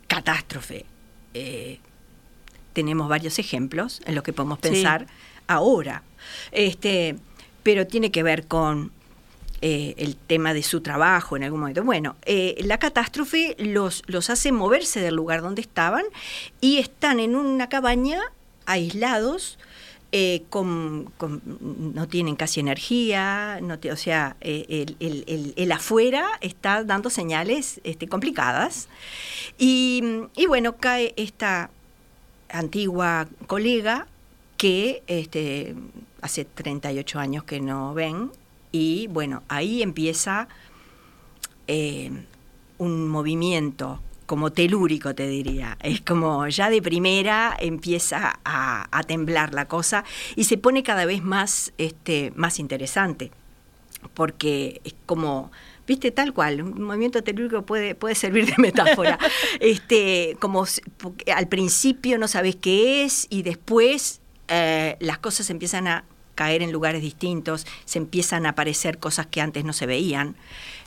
catástrofe. 0.08 0.86
Eh, 1.34 1.78
tenemos 2.72 3.08
varios 3.08 3.38
ejemplos 3.38 4.00
en 4.06 4.14
los 4.14 4.24
que 4.24 4.32
podemos 4.32 4.58
Sí. 4.62 4.70
pensar 4.70 5.06
ahora. 5.46 6.02
Este, 6.52 7.16
pero 7.62 7.87
tiene 7.87 8.11
que 8.11 8.22
ver 8.22 8.46
con 8.46 8.92
eh, 9.64 9.94
el 9.98 10.16
tema 10.16 10.54
de 10.54 10.62
su 10.64 10.80
trabajo 10.80 11.37
en 11.37 11.44
algún 11.44 11.61
momento. 11.61 11.85
Bueno, 11.85 12.16
eh, 12.26 12.56
la 12.64 12.78
catástrofe 12.78 13.54
los, 13.58 14.02
los 14.06 14.28
hace 14.28 14.50
moverse 14.50 15.00
del 15.00 15.14
lugar 15.14 15.40
donde 15.40 15.61
estaban 15.62 16.02
y 16.61 16.78
están 16.78 17.20
en 17.20 17.37
una 17.37 17.68
cabaña 17.68 18.20
aislados. 18.66 19.58
eh, 20.14 20.42
con, 20.50 21.11
con- 21.16 21.40
no 21.94 22.06
tienen 22.06 22.37
casi 22.37 22.61
energía, 22.61 23.61
no 23.62 23.78
te- 23.78 23.90
o 23.90 23.96
sea, 23.96 24.37
el, 24.42 24.94
el- 25.00 25.24
el- 25.26 25.54
el 25.56 25.72
afuera 25.72 26.26
está 26.42 26.85
dando 26.85 27.08
señales 27.08 27.80
este, 27.82 28.06
complicadas. 28.08 28.88
Y, 29.56 30.02
y 30.37 30.44
bueno, 30.44 30.76
cae 30.76 31.14
esta 31.16 31.70
antigua 32.52 33.26
colega 33.46 34.06
que 34.56 35.02
este, 35.06 35.74
hace 36.20 36.44
38 36.44 37.18
años 37.18 37.44
que 37.44 37.60
no 37.60 37.94
ven 37.94 38.30
y 38.70 39.08
bueno, 39.08 39.42
ahí 39.48 39.82
empieza 39.82 40.48
eh, 41.66 42.10
un 42.78 43.08
movimiento 43.08 44.00
como 44.26 44.50
telúrico, 44.50 45.14
te 45.14 45.26
diría. 45.26 45.76
Es 45.82 46.00
como 46.00 46.48
ya 46.48 46.70
de 46.70 46.80
primera 46.80 47.54
empieza 47.58 48.38
a, 48.44 48.86
a 48.90 49.02
temblar 49.02 49.52
la 49.52 49.68
cosa 49.68 50.04
y 50.36 50.44
se 50.44 50.56
pone 50.56 50.82
cada 50.82 51.04
vez 51.04 51.22
más, 51.22 51.72
este, 51.76 52.32
más 52.34 52.58
interesante, 52.58 53.30
porque 54.14 54.80
es 54.84 54.94
como, 55.06 55.50
viste, 55.86 56.10
tal 56.10 56.32
cual, 56.32 56.62
un 56.62 56.82
movimiento 56.82 57.22
telúrico 57.22 57.62
puede, 57.62 57.94
puede 57.94 58.14
servir 58.14 58.46
de 58.46 58.54
metáfora. 58.58 59.18
este, 59.60 60.36
como 60.40 60.66
al 61.34 61.48
principio 61.48 62.18
no 62.18 62.28
sabes 62.28 62.56
qué 62.56 63.04
es 63.04 63.26
y 63.30 63.42
después 63.42 64.20
eh, 64.48 64.96
las 65.00 65.18
cosas 65.18 65.50
empiezan 65.50 65.88
a 65.88 66.04
caer 66.34 66.62
en 66.62 66.72
lugares 66.72 67.02
distintos, 67.02 67.66
se 67.84 67.98
empiezan 67.98 68.46
a 68.46 68.50
aparecer 68.50 68.98
cosas 68.98 69.26
que 69.26 69.40
antes 69.40 69.64
no 69.64 69.72
se 69.72 69.86
veían, 69.86 70.34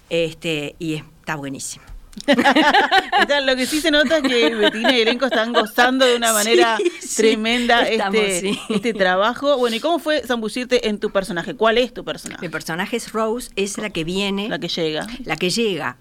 este, 0.10 0.76
y 0.80 0.96
está 0.96 1.36
buenísimo. 1.36 1.95
Está- 2.28 3.42
lo 3.42 3.56
que 3.56 3.66
sí 3.66 3.82
se 3.82 3.92
nota 3.92 4.18
es 4.18 4.24
que 4.24 4.56
Betina 4.56 4.98
y 4.98 5.02
elenco 5.02 5.26
están 5.26 5.54
gozando 5.54 6.06
de 6.06 6.16
una 6.16 6.34
manera 6.40 6.78
Sí, 6.78 6.92
sí, 7.02 7.16
tremenda 7.18 7.88
estamos, 7.88 8.16
este, 8.22 8.54
sí. 8.54 8.60
este 8.70 8.94
trabajo. 8.94 9.58
Bueno, 9.58 9.76
¿y 9.76 9.80
cómo 9.80 10.00
fue 10.00 10.22
zambullirte 10.26 10.88
en 10.88 11.00
tu 11.00 11.12
personaje? 11.12 11.56
¿Cuál 11.56 11.78
es 11.78 11.94
tu 11.94 12.04
personaje? 12.04 12.42
Mi 12.42 12.50
personaje 12.50 12.98
es 12.98 13.12
Rose, 13.12 13.50
es 13.56 13.78
la 13.78 13.90
que 13.90 14.04
viene, 14.04 14.50
La 14.50 14.60
que 14.60 14.68
llega. 14.68 15.08
la 15.24 15.36
que 15.36 15.50
llega, 15.50 15.98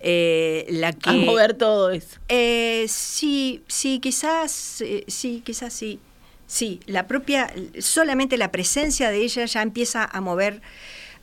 eh, 0.00 0.66
la 0.70 0.92
que... 0.92 1.10
A 1.10 1.12
mover 1.14 1.54
todo 1.54 1.90
eso. 1.90 2.18
Eh, 2.28 2.86
sí, 2.88 3.62
sí, 3.68 3.98
quizás, 4.00 4.80
eh, 4.80 5.04
sí, 5.08 5.42
quizás 5.44 5.72
sí. 5.72 6.00
Sí, 6.46 6.80
la 6.86 7.06
propia, 7.06 7.52
solamente 7.78 8.38
la 8.38 8.50
presencia 8.50 9.10
de 9.10 9.18
ella 9.18 9.44
ya 9.44 9.60
empieza 9.60 10.04
a 10.10 10.20
mover 10.22 10.62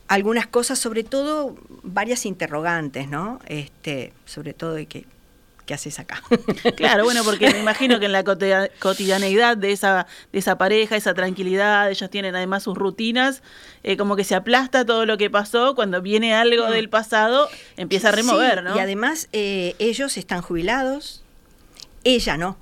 algunas 0.07 0.47
cosas, 0.47 0.79
sobre 0.79 1.03
todo 1.03 1.55
varias 1.83 2.25
interrogantes, 2.25 3.07
¿no? 3.09 3.39
Este, 3.47 4.13
sobre 4.25 4.53
todo 4.53 4.73
de 4.73 4.85
que, 4.85 5.05
¿qué 5.65 5.73
haces 5.73 5.97
acá? 5.99 6.21
Claro, 6.75 7.03
bueno, 7.05 7.23
porque 7.23 7.49
me 7.51 7.59
imagino 7.59 7.99
que 7.99 8.05
en 8.05 8.11
la 8.11 8.23
cotidia- 8.23 8.69
cotidianeidad 8.79 9.57
de 9.57 9.71
esa, 9.71 10.05
de 10.31 10.39
esa 10.39 10.57
pareja, 10.59 10.95
esa 10.95 11.13
tranquilidad, 11.15 11.89
ellos 11.89 12.09
tienen 12.11 12.35
además 12.35 12.63
sus 12.63 12.77
rutinas, 12.77 13.41
eh, 13.83 13.97
como 13.97 14.15
que 14.15 14.23
se 14.23 14.35
aplasta 14.35 14.85
todo 14.85 15.05
lo 15.07 15.17
que 15.17 15.29
pasó, 15.31 15.73
cuando 15.73 16.01
viene 16.03 16.35
algo 16.35 16.65
del 16.69 16.87
pasado, 16.89 17.49
empieza 17.77 18.09
a 18.09 18.11
remover, 18.11 18.59
Sí, 18.59 18.63
¿no? 18.65 18.75
Y 18.75 18.79
además 18.79 19.27
eh, 19.33 19.75
ellos 19.79 20.17
están 20.17 20.41
jubilados, 20.43 21.23
ella 22.03 22.37
no. 22.37 22.57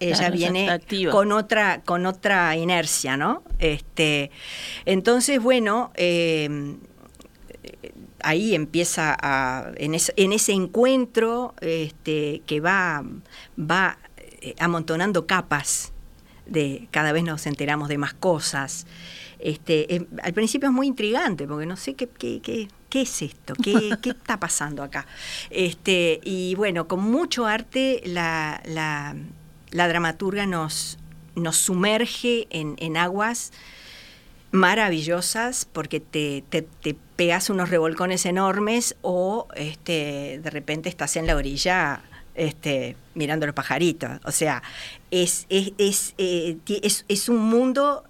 Ella 0.00 0.16
Claro, 0.16 0.34
viene 0.36 0.66
con 1.12 1.32
otra, 1.32 1.80
con 1.82 2.06
otra 2.06 2.56
inercia, 2.56 3.16
¿no? 3.16 3.42
Este, 3.58 4.30
entonces, 4.84 5.40
bueno, 5.40 5.92
eh, 5.94 6.76
ahí 8.22 8.54
empieza 8.54 9.16
a, 9.20 9.72
en, 9.76 9.94
es- 9.94 10.12
en 10.16 10.32
ese 10.32 10.52
encuentro 10.52 11.54
este, 11.60 12.42
que 12.46 12.60
va, 12.60 13.04
va 13.58 13.98
eh, 14.40 14.54
amontonando 14.58 15.26
capas 15.26 15.92
de 16.46 16.88
cada 16.90 17.12
vez 17.12 17.22
nos 17.24 17.46
enteramos 17.46 17.88
de 17.88 17.98
más 17.98 18.14
cosas. 18.14 18.86
Este, 19.38 19.94
eh, 19.96 20.06
al 20.22 20.32
principio 20.34 20.68
es 20.68 20.74
muy 20.74 20.86
intrigante 20.86 21.46
porque 21.46 21.66
no 21.66 21.76
sé 21.76 21.94
qué, 21.94 22.08
qué, 22.08 22.40
qué, 22.40 22.68
qué 22.88 23.02
es 23.02 23.22
esto, 23.22 23.54
qué, 23.62 23.96
qué 24.02 24.10
está 24.10 24.38
pasando 24.38 24.82
acá. 24.82 25.06
Este, 25.50 26.20
y 26.24 26.54
bueno, 26.54 26.86
con 26.86 27.00
mucho 27.00 27.46
arte 27.46 28.02
la, 28.04 28.60
la, 28.66 29.16
la 29.72 29.88
dramaturga 29.88 30.46
nos, 30.46 30.98
nos 31.34 31.56
sumerge 31.56 32.46
en, 32.50 32.76
en 32.78 32.96
aguas 32.96 33.52
maravillosas 34.52 35.64
porque 35.64 35.98
te, 35.98 36.44
te, 36.48 36.62
te 36.62 36.94
pegas 37.16 37.50
unos 37.50 37.70
revolcones 37.70 38.26
enormes 38.26 38.96
o 39.00 39.48
este, 39.56 40.40
de 40.42 40.50
repente 40.50 40.88
estás 40.88 41.16
en 41.16 41.26
la 41.26 41.34
orilla 41.34 42.02
este, 42.34 42.96
mirando 43.14 43.46
los 43.46 43.54
pajaritos. 43.54 44.20
O 44.24 44.30
sea, 44.30 44.62
es, 45.10 45.46
es, 45.48 45.72
es, 45.78 46.14
eh, 46.18 46.58
es, 46.82 47.04
es 47.08 47.28
un 47.28 47.38
mundo 47.38 48.04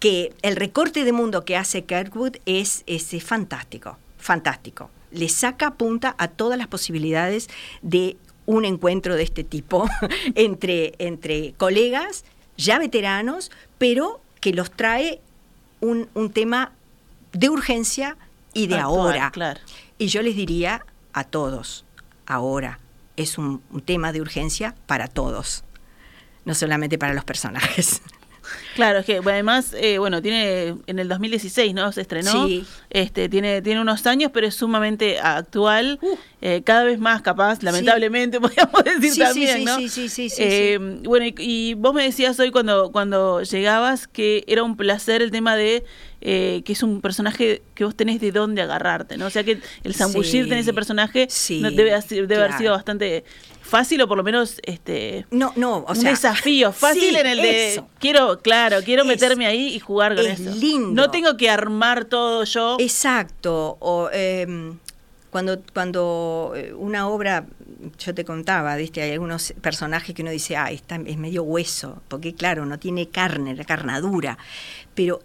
que 0.00 0.34
el 0.42 0.56
recorte 0.56 1.04
de 1.04 1.12
mundo 1.12 1.44
que 1.44 1.56
hace 1.56 1.84
Kirkwood 1.84 2.36
es, 2.44 2.82
es, 2.86 3.14
es 3.14 3.24
fantástico, 3.24 3.96
fantástico. 4.18 4.90
Le 5.12 5.28
saca 5.28 5.74
punta 5.74 6.16
a 6.18 6.26
todas 6.28 6.58
las 6.58 6.66
posibilidades 6.66 7.48
de 7.82 8.16
un 8.46 8.64
encuentro 8.64 9.16
de 9.16 9.22
este 9.22 9.44
tipo 9.44 9.88
entre, 10.34 10.94
entre 10.98 11.54
colegas 11.54 12.24
ya 12.56 12.78
veteranos, 12.78 13.50
pero 13.78 14.20
que 14.40 14.52
los 14.52 14.70
trae 14.70 15.20
un, 15.80 16.08
un 16.14 16.30
tema 16.30 16.72
de 17.32 17.48
urgencia 17.48 18.16
y 18.52 18.68
de 18.68 18.76
Actual, 18.76 19.00
ahora. 19.00 19.30
claro. 19.32 19.60
Y 19.98 20.06
yo 20.06 20.22
les 20.22 20.36
diría 20.36 20.84
a 21.12 21.24
todos, 21.24 21.84
ahora 22.26 22.78
es 23.16 23.38
un, 23.38 23.62
un 23.70 23.80
tema 23.80 24.12
de 24.12 24.20
urgencia 24.20 24.74
para 24.86 25.08
todos, 25.08 25.64
no 26.44 26.54
solamente 26.54 26.98
para 26.98 27.14
los 27.14 27.24
personajes. 27.24 28.02
Claro, 28.74 28.98
es 29.00 29.06
que 29.06 29.18
además, 29.18 29.74
eh, 29.78 29.98
bueno, 29.98 30.20
tiene 30.22 30.74
en 30.86 30.98
el 30.98 31.08
2016, 31.08 31.74
¿no? 31.74 31.90
Se 31.92 32.00
estrenó. 32.00 32.46
Sí. 32.46 32.64
Este, 32.90 33.28
tiene, 33.28 33.62
tiene 33.62 33.80
unos 33.80 34.06
años, 34.06 34.30
pero 34.32 34.46
es 34.46 34.54
sumamente 34.54 35.18
actual, 35.20 35.98
Uh. 36.02 36.16
eh, 36.42 36.62
cada 36.64 36.84
vez 36.84 36.98
más 36.98 37.22
capaz, 37.22 37.62
lamentablemente, 37.62 38.40
podríamos 38.40 38.84
decir 38.84 39.02
Sí, 39.02 39.10
sí, 39.12 39.20
también, 39.20 39.58
sí, 39.58 39.64
¿no? 39.64 39.76
sí, 39.78 39.88
sí, 39.88 40.08
sí, 40.08 40.28
sí, 40.30 40.36
Eh, 40.42 40.78
Bueno, 41.04 41.26
y, 41.26 41.34
y 41.38 41.74
vos 41.74 41.94
me 41.94 42.02
decías 42.04 42.38
hoy 42.40 42.50
cuando, 42.50 42.90
cuando 42.92 43.42
llegabas 43.42 44.06
que 44.08 44.44
era 44.46 44.62
un 44.62 44.76
placer 44.76 45.22
el 45.22 45.30
tema 45.30 45.56
de 45.56 45.84
eh, 46.26 46.62
que 46.64 46.72
es 46.72 46.82
un 46.82 47.02
personaje 47.02 47.60
que 47.74 47.84
vos 47.84 47.94
tenés 47.94 48.18
de 48.18 48.32
dónde 48.32 48.62
agarrarte, 48.62 49.18
¿no? 49.18 49.26
O 49.26 49.30
sea 49.30 49.44
que 49.44 49.58
el 49.82 49.94
zambullirte 49.94 50.52
en 50.54 50.58
Sí, 50.58 50.60
ese 50.62 50.72
personaje 50.72 51.26
sí, 51.28 51.60
debe, 51.62 51.92
haber- 51.92 52.52
sido 52.56 52.72
bastante 52.72 53.24
fácil 53.64 54.00
o 54.02 54.06
por 54.08 54.16
lo 54.18 54.22
menos 54.22 54.60
este 54.62 55.26
No, 55.30 55.52
no, 55.56 55.78
o 55.78 55.90
un 55.90 55.96
sea, 55.96 56.10
desafío 56.10 56.70
fácil 56.72 57.10
sí, 57.10 57.16
en 57.16 57.26
el 57.26 57.38
de 57.42 57.72
eso. 57.72 57.88
quiero, 57.98 58.38
claro, 58.40 58.76
quiero 58.84 59.02
Es- 59.02 59.08
meterme 59.08 59.46
ahí 59.46 59.74
y 59.74 59.80
jugar 59.80 60.14
con 60.14 60.24
es 60.26 60.38
eso. 60.38 60.54
lindo. 60.56 60.90
No 61.02 61.10
tengo 61.10 61.36
que 61.36 61.50
armar 61.50 62.04
todo 62.04 62.44
yo. 62.44 62.76
Exacto. 62.78 63.76
O, 63.80 64.08
eh, 64.12 64.74
cuando, 65.30 65.58
cuando 65.72 66.52
eh, 66.54 66.72
una 66.74 67.08
obra, 67.08 67.46
yo 67.98 68.14
te 68.14 68.24
contaba, 68.24 68.76
¿viste? 68.76 69.02
hay 69.02 69.10
algunos 69.12 69.52
personajes 69.60 70.14
que 70.14 70.22
uno 70.22 70.30
dice, 70.30 70.56
ah, 70.56 70.70
está, 70.70 70.94
es 71.04 71.16
medio 71.16 71.42
hueso, 71.42 72.02
porque 72.06 72.34
claro, 72.34 72.64
no 72.66 72.78
tiene 72.78 73.08
carne, 73.08 73.54
la 73.56 73.64
carnadura. 73.64 74.38
Pero 74.94 75.20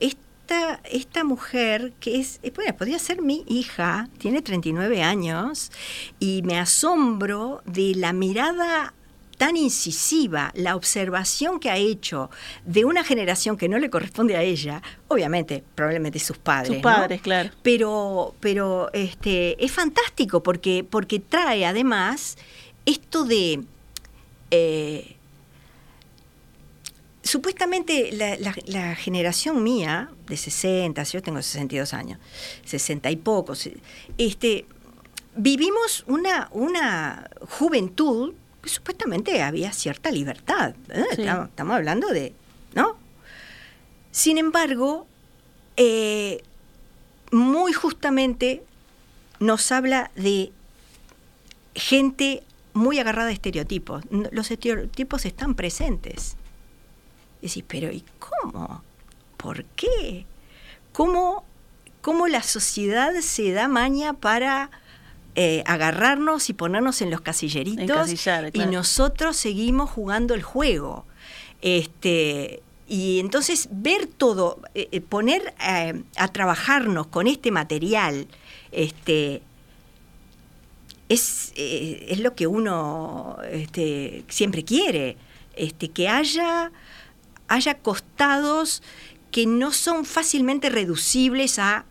esta, 0.49 0.79
esta 0.83 1.23
mujer, 1.23 1.93
que 1.99 2.19
es, 2.19 2.39
eh, 2.41 2.51
bueno, 2.55 2.75
podría 2.75 2.97
ser 2.97 3.21
mi 3.21 3.43
hija, 3.47 4.09
tiene 4.17 4.41
39 4.41 5.03
años, 5.03 5.71
y 6.19 6.41
me 6.43 6.57
asombro 6.57 7.61
de 7.65 7.93
la 7.95 8.13
mirada 8.13 8.93
tan 9.37 9.55
incisiva, 9.55 10.51
la 10.55 10.75
observación 10.75 11.59
que 11.59 11.69
ha 11.69 11.77
hecho 11.77 12.29
de 12.65 12.83
una 12.83 13.03
generación 13.03 13.57
que 13.57 13.69
no 13.69 13.77
le 13.77 13.89
corresponde 13.89 14.35
a 14.35 14.41
ella, 14.41 14.81
obviamente, 15.07 15.63
probablemente 15.75 16.19
sus 16.19 16.37
padres. 16.37 16.67
Sus 16.67 16.77
¿no? 16.77 16.81
padres, 16.81 17.21
claro. 17.21 17.49
Pero, 17.61 18.33
pero 18.39 18.89
este, 18.91 19.63
es 19.63 19.71
fantástico 19.71 20.43
porque, 20.43 20.83
porque 20.83 21.19
trae 21.19 21.65
además 21.65 22.37
esto 22.85 23.23
de 23.23 23.63
eh, 24.51 25.15
supuestamente 27.29 28.11
la, 28.11 28.37
la, 28.65 28.95
generación 28.95 29.61
mía, 29.61 30.09
de 30.27 30.35
60, 30.35 31.03
yo 31.03 31.21
tengo 31.21 31.39
62 31.39 31.93
años, 31.93 32.19
60 32.65 33.11
y 33.11 33.15
pocos, 33.17 33.69
este, 34.17 34.65
vivimos 35.35 36.03
una, 36.07 36.49
una 36.51 37.29
juventud 37.47 38.33
que 38.63 38.69
supuestamente 38.69 39.43
había 39.43 39.71
cierta 39.73 40.09
libertad. 40.09 40.73
¿eh? 40.89 41.05
Estamos, 41.11 41.75
hablando 41.75 42.07
de, 42.07 42.33
¿no? 42.73 42.97
Sin 44.11 44.39
embargo, 44.39 45.05
eh, 45.77 46.41
muy 47.31 47.73
justamente 47.73 48.63
nos 49.39 49.71
habla 49.71 50.09
de 50.15 50.51
gente 51.75 52.41
muy 52.73 52.97
agarrada 52.97 53.29
a 53.29 53.33
estereotipos. 53.33 54.03
Los 54.09 54.49
estereotipos 54.49 55.25
están 55.25 55.53
presentes. 55.53 56.35
Y 57.41 57.47
decís, 57.47 57.63
pero 57.67 57.91
¿y 57.91 58.03
cómo? 58.19 58.83
¿Por 59.37 59.63
qué? 59.65 60.25
¿Cómo, 60.91 61.45
cómo 62.01 62.27
la 62.27 62.43
sociedad 62.43 63.13
se 63.21 63.51
da 63.51 63.67
maña 63.67 64.13
para 64.13 64.69
eh, 65.35 65.63
agarrarnos 65.65 66.49
y 66.49 66.53
ponernos 66.53 67.01
en 67.01 67.11
los 67.11 67.21
casilleritos 67.21 68.27
y 68.53 68.65
nosotros 68.65 69.37
seguimos 69.37 69.89
jugando 69.89 70.33
el 70.33 70.43
juego? 70.43 71.05
Este, 71.61 72.61
y 72.87 73.19
entonces 73.19 73.69
ver 73.71 74.07
todo, 74.07 74.59
eh, 74.75 74.89
eh, 74.91 75.01
poner 75.01 75.53
a 75.59 76.27
trabajarnos 76.29 77.07
con 77.07 77.27
este 77.27 77.51
material, 77.51 78.27
este, 78.71 79.41
es, 81.07 81.53
es 81.55 82.19
lo 82.19 82.35
que 82.35 82.47
uno 82.47 83.37
este, 83.51 84.23
siempre 84.27 84.63
quiere, 84.63 85.17
este, 85.55 85.89
que 85.89 86.07
haya 86.07 86.71
haya 87.49 87.77
costados 87.79 88.81
que 89.31 89.45
no 89.45 89.71
son 89.71 90.05
fácilmente 90.05 90.69
reducibles 90.69 91.59
a 91.59 91.85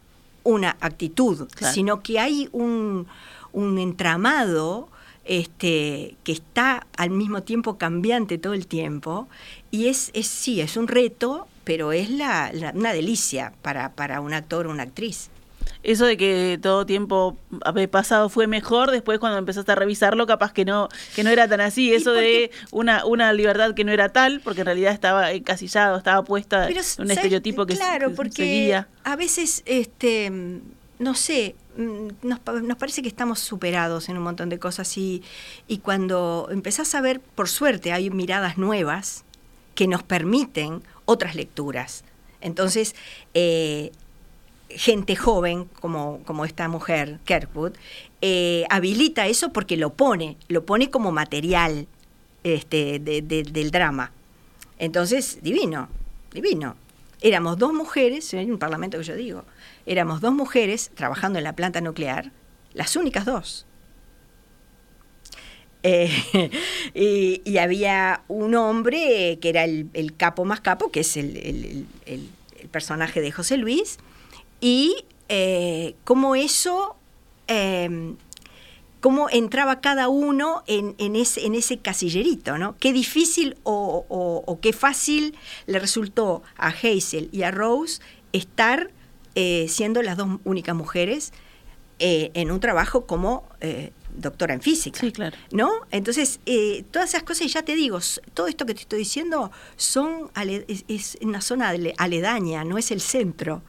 una 0.44 0.76
actitud, 0.80 1.48
sino 1.72 2.02
que 2.02 2.18
hay 2.18 2.48
un, 2.52 3.06
entramado 3.52 4.88
este, 5.24 6.16
que 6.24 6.32
está 6.32 6.86
al 6.96 7.10
mismo 7.10 7.42
tiempo 7.42 7.76
cambiante 7.76 8.38
todo 8.38 8.54
el 8.54 8.66
tiempo 8.66 9.28
y 9.70 9.88
es, 9.88 10.10
es 10.14 10.26
sí, 10.26 10.60
es 10.60 10.76
un 10.76 10.88
reto, 10.88 11.46
pero 11.64 11.92
es 11.92 12.08
la, 12.08 12.50
una 12.74 12.92
delicia 12.92 13.52
para, 13.60 13.92
para 13.92 14.20
un 14.20 14.32
actor 14.32 14.66
o 14.66 14.70
una 14.70 14.84
actriz 14.84 15.28
eso 15.82 16.06
de 16.06 16.16
que 16.16 16.58
todo 16.60 16.86
tiempo 16.86 17.36
pasado 17.90 18.28
fue 18.28 18.46
mejor, 18.46 18.90
después 18.90 19.18
cuando 19.18 19.38
empezaste 19.38 19.72
a 19.72 19.74
revisarlo, 19.74 20.26
capaz 20.26 20.52
que 20.52 20.64
no, 20.64 20.88
que 21.14 21.24
no 21.24 21.30
era 21.30 21.48
tan 21.48 21.60
así. 21.60 21.92
Eso 21.92 22.12
de 22.12 22.50
una, 22.70 23.04
una 23.04 23.32
libertad 23.32 23.74
que 23.74 23.84
no 23.84 23.92
era 23.92 24.10
tal, 24.10 24.40
porque 24.40 24.60
en 24.60 24.66
realidad 24.66 24.92
estaba 24.92 25.32
encasillado, 25.32 25.96
estaba 25.96 26.24
puesta 26.24 26.68
en 26.68 26.76
un 26.98 27.10
estereotipo 27.10 27.66
que 27.66 27.74
Claro, 27.74 28.14
porque 28.14 28.84
a 29.04 29.16
veces, 29.16 29.62
este, 29.66 30.30
no 30.98 31.14
sé, 31.14 31.54
mm, 31.76 32.08
nos, 32.22 32.40
nos, 32.62 32.76
parece 32.76 33.02
que 33.02 33.08
estamos 33.08 33.38
superados 33.38 34.08
en 34.08 34.16
un 34.16 34.24
montón 34.24 34.48
de 34.48 34.58
cosas 34.58 34.96
y, 34.98 35.22
y 35.66 35.78
cuando 35.78 36.48
empezás 36.50 36.94
a 36.94 37.00
ver, 37.00 37.20
por 37.20 37.48
suerte, 37.48 37.92
hay 37.92 38.10
miradas 38.10 38.58
nuevas 38.58 39.24
que 39.74 39.86
nos 39.86 40.02
permiten 40.02 40.82
otras 41.04 41.34
lecturas. 41.34 42.04
Entonces, 42.40 42.94
eh, 43.34 43.92
gente 44.70 45.16
joven 45.16 45.64
como, 45.80 46.20
como 46.24 46.44
esta 46.44 46.68
mujer, 46.68 47.18
Kirkwood, 47.24 47.72
eh, 48.20 48.64
habilita 48.70 49.26
eso 49.26 49.52
porque 49.52 49.76
lo 49.76 49.94
pone, 49.94 50.36
lo 50.48 50.64
pone 50.64 50.90
como 50.90 51.12
material 51.12 51.86
este, 52.44 52.98
del 52.98 53.70
drama. 53.70 54.12
Entonces, 54.78 55.38
divino, 55.42 55.88
divino. 56.32 56.76
Éramos 57.20 57.58
dos 57.58 57.72
mujeres, 57.72 58.32
en 58.34 58.52
un 58.52 58.58
parlamento 58.58 58.98
que 58.98 59.04
yo 59.04 59.16
digo, 59.16 59.44
éramos 59.86 60.20
dos 60.20 60.32
mujeres 60.32 60.90
trabajando 60.94 61.38
en 61.38 61.44
la 61.44 61.54
planta 61.54 61.80
nuclear, 61.80 62.30
las 62.74 62.94
únicas 62.94 63.24
dos. 63.24 63.66
Eh, 65.82 66.50
y, 66.94 67.58
había 67.58 68.22
un 68.28 68.54
hombre 68.54 69.38
que 69.40 69.48
era 69.48 69.64
el, 69.64 70.14
capo 70.16 70.44
más 70.44 70.60
capo, 70.60 70.90
que 70.92 71.00
es 71.00 71.16
el, 71.16 71.86
el 72.06 72.28
personaje 72.70 73.20
de 73.20 73.32
José 73.32 73.56
Luis, 73.56 73.98
y 74.60 75.04
eh, 75.28 75.94
cómo 76.04 76.34
eso, 76.34 76.96
em, 77.46 78.16
cómo 79.00 79.28
entraba 79.30 79.80
cada 79.80 80.08
uno 80.08 80.62
en, 80.66 80.94
ese, 81.16 81.78
casillerito, 81.78 82.58
¿no? 82.58 82.76
Qué 82.78 82.92
difícil 82.92 83.56
o, 83.62 84.58
qué 84.60 84.72
fácil 84.72 85.36
le 85.66 85.78
resultó 85.78 86.42
a 86.56 86.68
Hazel 86.68 87.28
y 87.32 87.42
a 87.42 87.50
Rose 87.50 88.00
estar 88.32 88.90
eh, 89.34 89.66
siendo 89.68 90.02
las 90.02 90.16
dos 90.16 90.40
únicas 90.44 90.74
mujeres 90.74 91.32
eh, 92.00 92.30
en 92.34 92.50
un 92.50 92.60
trabajo 92.60 93.06
como 93.06 93.44
doctora 94.16 94.54
en 94.54 94.60
física. 94.60 95.00
Sí, 95.00 95.12
claro. 95.12 95.36
¿No? 95.52 95.70
Entonces, 95.90 96.40
eh, 96.46 96.84
todas 96.90 97.10
esas 97.10 97.22
cosas, 97.22 97.52
ya 97.52 97.62
te 97.62 97.74
digo, 97.74 97.98
todo 98.34 98.48
esto 98.48 98.66
que 98.66 98.74
te 98.74 98.80
estoy 98.80 99.00
diciendo 99.00 99.50
son 99.76 100.30
es, 100.88 101.18
una 101.20 101.40
zona 101.40 101.72
aledaña, 101.96 102.64
no 102.64 102.78
es 102.78 102.90
el 102.90 103.00
centro. 103.00 103.62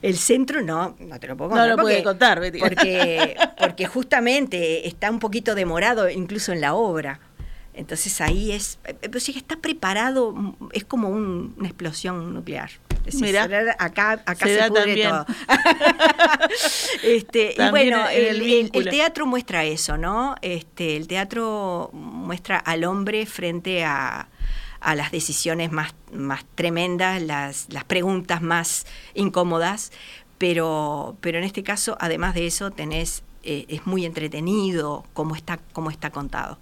El 0.00 0.16
centro 0.16 0.62
no, 0.62 0.96
no 0.98 1.20
te 1.20 1.28
lo 1.28 1.36
puedo 1.36 1.50
contar. 1.50 1.68
No 1.68 1.76
lo 1.76 1.82
puede 1.82 2.02
contar, 2.02 2.40
Betty. 2.40 2.58
Porque, 2.58 3.36
porque 3.58 3.86
justamente 3.86 4.86
está 4.86 5.10
un 5.10 5.18
poquito 5.18 5.54
demorado 5.54 6.08
incluso 6.08 6.52
en 6.52 6.60
la 6.60 6.74
obra. 6.74 7.20
Entonces 7.74 8.20
ahí 8.20 8.52
es, 8.52 8.78
eh, 8.84 8.94
pero 9.00 9.20
si 9.20 9.36
está 9.36 9.56
preparado, 9.56 10.34
es 10.72 10.84
como 10.84 11.08
una 11.08 11.68
explosión 11.68 12.34
nuclear. 12.34 12.70
Mira, 13.14 13.44
acá, 13.78 14.22
acá 14.24 14.46
se, 14.46 14.68
pudre 14.68 15.04
todo. 15.04 15.26
este, 17.02 17.54
y 17.58 17.70
bueno, 17.70 18.08
el, 18.08 18.70
teatro 18.90 19.26
muestra 19.26 19.64
eso, 19.64 19.96
¿no? 19.96 20.36
Este, 20.42 20.96
el 20.96 21.08
teatro 21.08 21.90
muestra 21.92 22.58
al 22.58 22.84
hombre 22.84 23.26
frente 23.26 23.84
a, 23.84 24.28
las 24.94 25.12
decisiones 25.12 25.70
más, 25.70 25.94
más 26.12 26.44
tremendas, 26.54 27.22
las, 27.22 27.66
las 27.70 27.84
preguntas 27.84 28.42
más 28.42 28.84
incómodas, 29.14 29.92
pero, 30.38 31.16
pero 31.20 31.38
en 31.38 31.44
este 31.44 31.62
caso, 31.62 31.96
además 32.00 32.34
de 32.34 32.46
eso, 32.46 32.72
tenés, 32.72 33.22
eh, 33.44 33.64
es 33.68 33.86
muy 33.86 34.04
entretenido 34.04 35.04
cómo 35.12 35.36
está, 35.36 35.60
cómo 35.72 35.90
está 35.90 36.10
contado. 36.10 36.58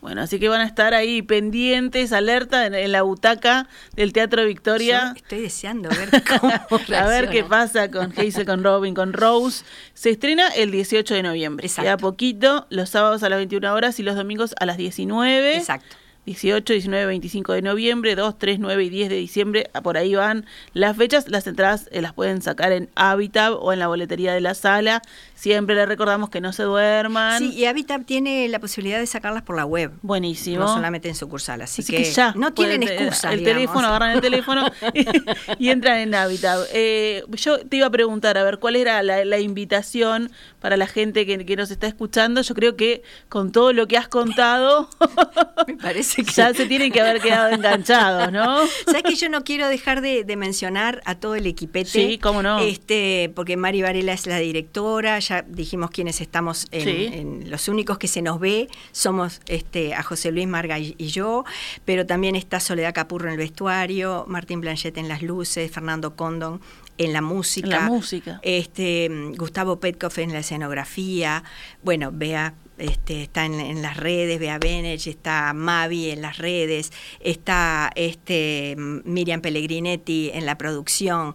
Bueno, 0.00 0.22
así 0.22 0.38
que 0.38 0.48
van 0.48 0.62
a 0.62 0.64
estar 0.64 0.94
ahí 0.94 1.20
pendientes, 1.20 2.12
alerta 2.12 2.66
en, 2.66 2.92
la 2.92 3.02
butaca 3.02 3.68
del 3.94 4.12
Teatro 4.12 4.44
Victoria. 4.46 5.12
estoy 5.14 5.42
deseando 5.42 5.90
ver 5.90 6.22
cómo 6.40 6.52
A 6.96 7.06
ver 7.06 7.28
qué 7.28 7.44
pasa 7.44 7.90
con 7.90 8.12
Hazel, 8.16 8.46
con 8.46 8.64
Robin, 8.64 8.94
con 8.94 9.12
Rose. 9.12 9.64
Se 9.94 10.10
estrena 10.10 10.48
el 10.48 10.70
18 10.70 11.14
de 11.14 11.22
noviembre. 11.22 11.66
Exacto. 11.66 11.90
a 11.90 11.96
poquito, 11.98 12.66
los 12.70 12.88
sábados 12.88 13.22
a 13.22 13.28
las 13.28 13.38
21 13.38 13.72
horas 13.72 14.00
y 14.00 14.02
los 14.02 14.16
domingos 14.16 14.54
a 14.58 14.66
las 14.66 14.78
19. 14.78 15.56
Exacto. 15.56 15.96
18, 16.30 16.74
19, 16.74 17.06
25 17.06 17.54
de 17.54 17.62
noviembre, 17.62 18.14
2, 18.14 18.38
3, 18.38 18.60
9 18.60 18.84
y 18.84 18.88
10 18.88 19.08
de 19.08 19.16
diciembre, 19.16 19.70
por 19.82 19.96
ahí 19.96 20.14
van 20.14 20.46
las 20.74 20.96
fechas. 20.96 21.28
Las 21.28 21.44
entradas 21.48 21.88
eh, 21.90 22.00
las 22.00 22.12
pueden 22.12 22.40
sacar 22.40 22.70
en 22.70 22.88
Habitab 22.94 23.54
o 23.60 23.72
en 23.72 23.80
la 23.80 23.88
boletería 23.88 24.32
de 24.32 24.40
la 24.40 24.54
sala. 24.54 25.02
Siempre 25.34 25.74
les 25.74 25.88
recordamos 25.88 26.30
que 26.30 26.40
no 26.40 26.52
se 26.52 26.62
duerman. 26.62 27.40
Sí, 27.40 27.52
y 27.52 27.64
Habitab 27.64 28.04
tiene 28.04 28.46
la 28.46 28.60
posibilidad 28.60 29.00
de 29.00 29.06
sacarlas 29.06 29.42
por 29.42 29.56
la 29.56 29.64
web. 29.64 29.90
Buenísimo. 30.02 30.60
No 30.60 30.72
solamente 30.72 31.08
en 31.08 31.16
sucursal, 31.16 31.62
así, 31.62 31.82
así 31.82 31.92
que, 31.92 32.04
ya 32.04 32.32
no 32.36 32.52
tienen 32.52 32.84
excusa. 32.84 33.32
El 33.32 33.42
teléfono, 33.42 33.88
agarran 33.88 34.12
el 34.12 34.20
teléfono 34.20 34.70
y, 35.58 35.68
entran 35.68 35.98
en 35.98 36.14
Habitab. 36.14 36.60
Eh, 36.72 37.24
yo 37.32 37.58
te 37.58 37.78
iba 37.78 37.88
a 37.88 37.90
preguntar, 37.90 38.38
a 38.38 38.44
ver, 38.44 38.58
¿cuál 38.58 38.76
era 38.76 39.02
la, 39.02 39.40
invitación 39.40 40.30
para 40.60 40.76
la 40.76 40.86
gente 40.86 41.26
que, 41.26 41.44
que 41.44 41.56
nos 41.56 41.72
está 41.72 41.88
escuchando? 41.88 42.42
Yo 42.42 42.54
creo 42.54 42.76
que 42.76 43.02
con 43.28 43.50
todo 43.50 43.72
lo 43.72 43.88
que 43.88 43.96
has 43.96 44.06
contado... 44.06 44.88
Me 45.66 45.76
parece 45.76 46.19
ya 46.34 46.54
se 46.54 46.66
tienen 46.66 46.92
que 46.92 47.00
haber 47.00 47.20
quedado 47.20 47.50
enganchados, 47.50 48.32
¿no? 48.32 48.58
Sabes 48.86 49.02
que 49.02 49.14
yo 49.14 49.28
no 49.28 49.44
quiero 49.44 49.68
dejar 49.68 50.00
de, 50.00 50.24
mencionar 50.36 51.02
a 51.04 51.16
todo 51.16 51.34
el 51.34 51.46
equipete. 51.46 51.90
Sí, 51.90 52.18
cómo 52.18 52.42
no. 52.42 52.60
Este, 52.60 53.32
porque 53.34 53.56
Mari 53.56 53.82
Varela 53.82 54.12
es 54.12 54.26
la 54.26 54.38
directora, 54.38 55.18
ya 55.18 55.42
dijimos 55.42 55.90
quiénes 55.90 56.20
estamos 56.20 56.66
en, 56.70 57.50
los 57.50 57.68
únicos 57.68 57.98
que 57.98 58.08
se 58.08 58.22
nos 58.22 58.40
ve, 58.40 58.68
somos 58.92 59.40
este, 59.46 59.94
a 59.94 60.02
José 60.02 60.30
Luis 60.32 60.46
Marga 60.46 60.78
y, 60.78 60.94
yo, 61.10 61.44
pero 61.84 62.06
también 62.06 62.36
está 62.36 62.60
Soledad 62.60 62.94
Capurro 62.94 63.26
en 63.26 63.32
el 63.32 63.38
vestuario, 63.38 64.24
Martín 64.28 64.60
Blanchet 64.60 64.96
en 64.96 65.08
las 65.08 65.22
luces, 65.22 65.70
Fernando 65.70 66.14
Condon 66.14 66.60
en 67.00 67.12
la 67.14 67.22
música. 67.22 67.66
En 67.66 67.72
la 67.72 67.80
música. 67.80 68.40
Este, 68.42 69.08
Gustavo 69.36 69.80
Petkoff 69.80 70.18
en 70.18 70.32
la 70.32 70.40
escenografía. 70.40 71.42
Bueno, 71.82 72.10
vea 72.12 72.54
este, 72.80 73.22
está 73.22 73.44
en, 73.44 73.82
las 73.82 73.96
redes, 73.96 74.40
Bea 74.40 74.58
Benech, 74.58 75.06
está 75.06 75.52
Mavi 75.52 76.10
en 76.10 76.22
las 76.22 76.38
redes, 76.38 76.92
está 77.20 77.90
este, 77.94 78.74
Miriam 78.76 79.40
Pellegrinetti 79.40 80.30
en 80.34 80.46
la 80.46 80.56
producción. 80.58 81.34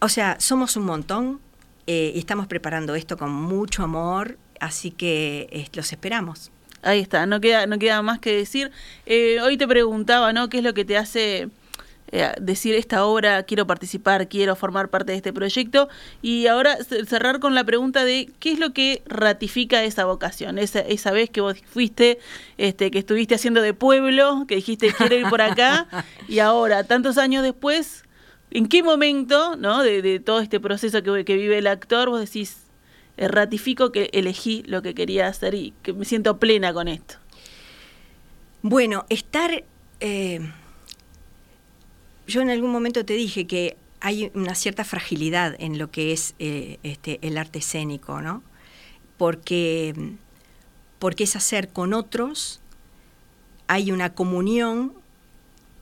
O 0.00 0.08
sea, 0.08 0.40
somos 0.40 0.76
un 0.76 0.84
montón 0.84 1.40
eh, 1.86 2.12
y 2.14 2.18
estamos 2.18 2.46
preparando 2.46 2.94
esto 2.94 3.16
con 3.16 3.30
mucho 3.30 3.84
amor, 3.84 4.38
así 4.60 4.90
que 4.90 5.68
los 5.74 5.92
esperamos. 5.92 6.50
Ahí 6.82 7.00
está, 7.00 7.26
no 7.26 7.40
queda, 7.40 7.66
no 7.66 7.78
queda 7.78 8.02
más 8.02 8.18
que 8.18 8.34
decir. 8.34 8.72
Eh, 9.06 9.40
hoy 9.40 9.56
te 9.56 9.68
preguntaba, 9.68 10.32
¿no? 10.32 10.48
¿Qué 10.48 10.58
es 10.58 10.64
lo 10.64 10.74
que 10.74 10.84
te 10.84 10.96
hace 10.96 11.48
eh, 12.14 12.30
decir 12.38 12.74
esta 12.74 13.06
obra, 13.06 13.42
quiero 13.44 13.66
participar, 13.66 14.28
quiero 14.28 14.54
formar 14.54 14.90
parte 14.90 15.12
de 15.12 15.16
este 15.16 15.32
proyecto. 15.32 15.88
Y 16.20 16.46
ahora 16.46 16.76
cerrar 17.06 17.40
con 17.40 17.54
la 17.54 17.64
pregunta 17.64 18.04
de 18.04 18.30
qué 18.38 18.52
es 18.52 18.58
lo 18.58 18.74
que 18.74 19.02
ratifica 19.06 19.82
esa 19.82 20.04
vocación, 20.04 20.58
esa, 20.58 20.80
esa 20.80 21.10
vez 21.10 21.30
que 21.30 21.40
vos 21.40 21.56
fuiste, 21.64 22.18
este, 22.58 22.90
que 22.90 22.98
estuviste 22.98 23.34
haciendo 23.34 23.62
de 23.62 23.72
pueblo, 23.72 24.44
que 24.46 24.56
dijiste 24.56 24.92
quiero 24.92 25.16
ir 25.16 25.28
por 25.30 25.40
acá, 25.40 25.88
y 26.28 26.40
ahora, 26.40 26.84
tantos 26.84 27.16
años 27.16 27.42
después, 27.42 28.04
¿en 28.50 28.68
qué 28.68 28.82
momento 28.82 29.56
¿no? 29.56 29.82
de, 29.82 30.20
todo 30.20 30.40
este 30.40 30.60
proceso 30.60 31.02
que, 31.02 31.24
que 31.24 31.36
vive 31.36 31.56
el 31.56 31.66
actor 31.66 32.10
vos 32.10 32.20
decís, 32.20 32.58
eh, 33.16 33.26
ratifico 33.26 33.90
que 33.90 34.10
elegí 34.12 34.62
lo 34.66 34.82
que 34.82 34.92
quería 34.92 35.28
hacer 35.28 35.54
y 35.54 35.72
que 35.82 35.94
me 35.94 36.04
siento 36.04 36.38
plena 36.38 36.74
con 36.74 36.88
esto? 36.88 37.14
Bueno, 38.60 39.06
estar... 39.08 39.64
Eh, 40.00 40.40
yo 42.32 42.40
en 42.40 42.50
algún 42.50 42.70
momento 42.70 43.04
te 43.04 43.14
dije 43.14 43.46
que 43.46 43.76
hay 44.00 44.30
una 44.34 44.54
cierta 44.54 44.84
fragilidad 44.84 45.54
en 45.58 45.78
lo 45.78 45.90
que 45.90 46.12
es 46.12 46.34
eh, 46.38 46.78
este, 46.82 47.18
el 47.22 47.38
arte 47.38 47.60
escénico, 47.60 48.20
¿no? 48.20 48.42
Porque, 49.16 49.94
porque 50.98 51.24
es 51.24 51.36
hacer 51.36 51.68
con 51.68 51.92
otros, 51.92 52.60
hay 53.68 53.92
una 53.92 54.14
comunión, 54.14 54.94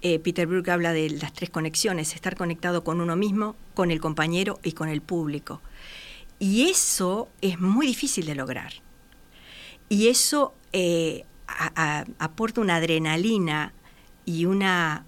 Peter 0.02 0.46
Brook 0.46 0.68
habla 0.70 0.92
de 0.92 1.10
las 1.10 1.32
tres 1.32 1.50
conexiones, 1.50 2.14
estar 2.14 2.34
conectado 2.34 2.84
con 2.84 3.00
uno 3.00 3.16
mismo, 3.16 3.54
con 3.74 3.90
el 3.90 4.00
compañero 4.00 4.58
y 4.62 4.72
con 4.72 4.88
el 4.88 5.02
público. 5.02 5.60
Y 6.40 6.70
eso 6.70 7.28
es 7.42 7.60
muy 7.60 7.86
difícil 7.86 8.24
de 8.24 8.34
lograr. 8.34 8.72
Y 9.90 10.08
eso 10.08 10.54
eh, 10.72 11.24
aporta 12.18 12.60
una 12.60 12.76
adrenalina 12.76 13.74
y 14.24 14.46
una, 14.46 15.04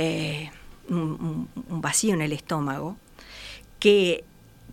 eh, 0.00 0.50
un, 0.88 1.48
vacío 1.68 2.14
en 2.14 2.22
el 2.22 2.32
estómago 2.32 2.96
que, 3.78 4.24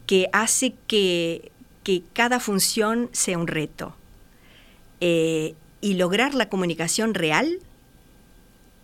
que 0.05 0.29
hace 0.31 0.73
que, 0.87 1.51
cada 2.13 2.39
función 2.39 3.09
sea 3.11 3.37
un 3.37 3.47
reto. 3.47 3.93
Eh, 5.01 5.53
y 5.81 5.93
lograr 5.95 6.33
la 6.33 6.49
comunicación 6.49 7.13
real 7.13 7.59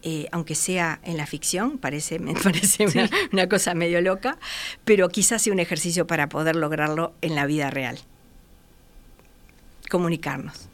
eh, 0.05 0.27
aunque 0.33 0.53
sea 0.53 0.99
en 1.03 1.15
la 1.15 1.25
ficción, 1.25 1.77
parece, 1.77 2.19
me 2.19 2.33
parece 2.43 2.87
una, 3.31 3.47
cosa 3.47 3.73
medio 3.73 4.01
loca, 4.01 4.37
pero 4.83 5.07
quizás 5.07 5.41
sea 5.41 5.53
un 5.53 5.59
ejercicio 5.59 6.05
para 6.07 6.27
poder 6.27 6.57
lograrlo 6.57 7.13
en 7.21 7.35
la 7.35 7.45
vida 7.45 7.69
real. 7.69 7.97
Comunicarnos. 9.89 10.67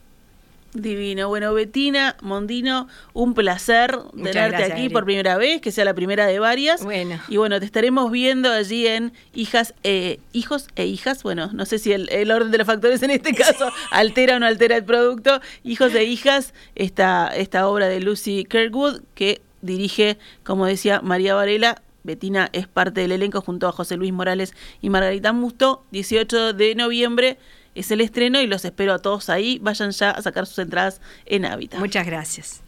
Divino. 0.74 1.28
Bueno, 1.30 1.54
Betina 1.54 2.16
Mondino, 2.22 2.88
un 3.14 3.34
placer 3.34 3.98
tenerte 4.16 4.64
aquí 4.64 4.90
por 4.90 5.06
primera 5.06 5.38
vez, 5.38 5.62
que 5.62 5.72
sea 5.72 5.86
la 5.86 5.94
primera 5.94 6.28
de 6.28 6.40
varias. 6.40 6.84
Bueno. 6.84 7.20
Y 7.28 7.38
bueno, 7.38 7.60
te 7.60 7.66
estaremos 7.66 8.12
viendo 8.12 8.52
allí 8.52 8.86
en 8.88 9.14
Hijas, 9.34 9.74
eh, 9.84 10.20
Hijos 10.32 10.68
e 10.76 10.86
Hijas. 10.86 11.24
Bueno, 11.24 11.50
no 11.54 11.66
sé 11.66 11.80
si 11.80 11.92
el, 11.92 12.32
orden 12.32 12.52
de 12.52 12.60
los 12.60 12.68
factores 12.68 13.02
en 13.04 13.12
este 13.12 13.34
caso 13.34 13.72
altera 13.92 14.36
o 14.36 14.40
no 14.40 14.46
altera 14.46 14.76
el 14.76 14.84
producto. 14.84 15.42
Hijos 15.64 15.96
e 15.96 16.04
Hijas, 16.04 16.54
esta, 16.76 17.28
esta 17.36 17.68
obra 17.68 17.88
de 17.88 18.00
Lucy 18.00 18.46
Kirkwood, 18.46 19.02
que 19.16 19.42
dirige, 19.62 20.18
como 20.44 20.66
decía 20.66 21.02
María 21.02 21.34
Varela, 21.34 21.82
Betina 22.04 22.50
es 22.54 22.68
parte 22.68 23.02
del 23.02 23.12
elenco 23.12 23.42
junto 23.42 23.68
a 23.68 23.72
José 23.72 23.98
Luis 23.98 24.14
Morales 24.14 24.54
y 24.82 24.90
Margarita 24.90 25.34
Musto, 25.34 25.84
18 25.92 26.54
de 26.54 26.76
noviembre 26.76 27.38
es 27.80 27.92
el 27.92 28.02
estreno 28.02 28.42
y 28.42 28.48
los 28.48 28.66
espero 28.66 28.94
a 28.94 29.00
todos 29.00 29.30
ahí. 29.30 29.60
Vayan 29.62 29.92
ya 29.92 30.12
a 30.12 30.22
sacar 30.22 30.46
sus 30.46 30.60
entradas 30.60 31.02
en 31.26 31.46
Hábitat. 31.46 31.80
Muchas 31.80 32.06
gracias. 32.06 32.62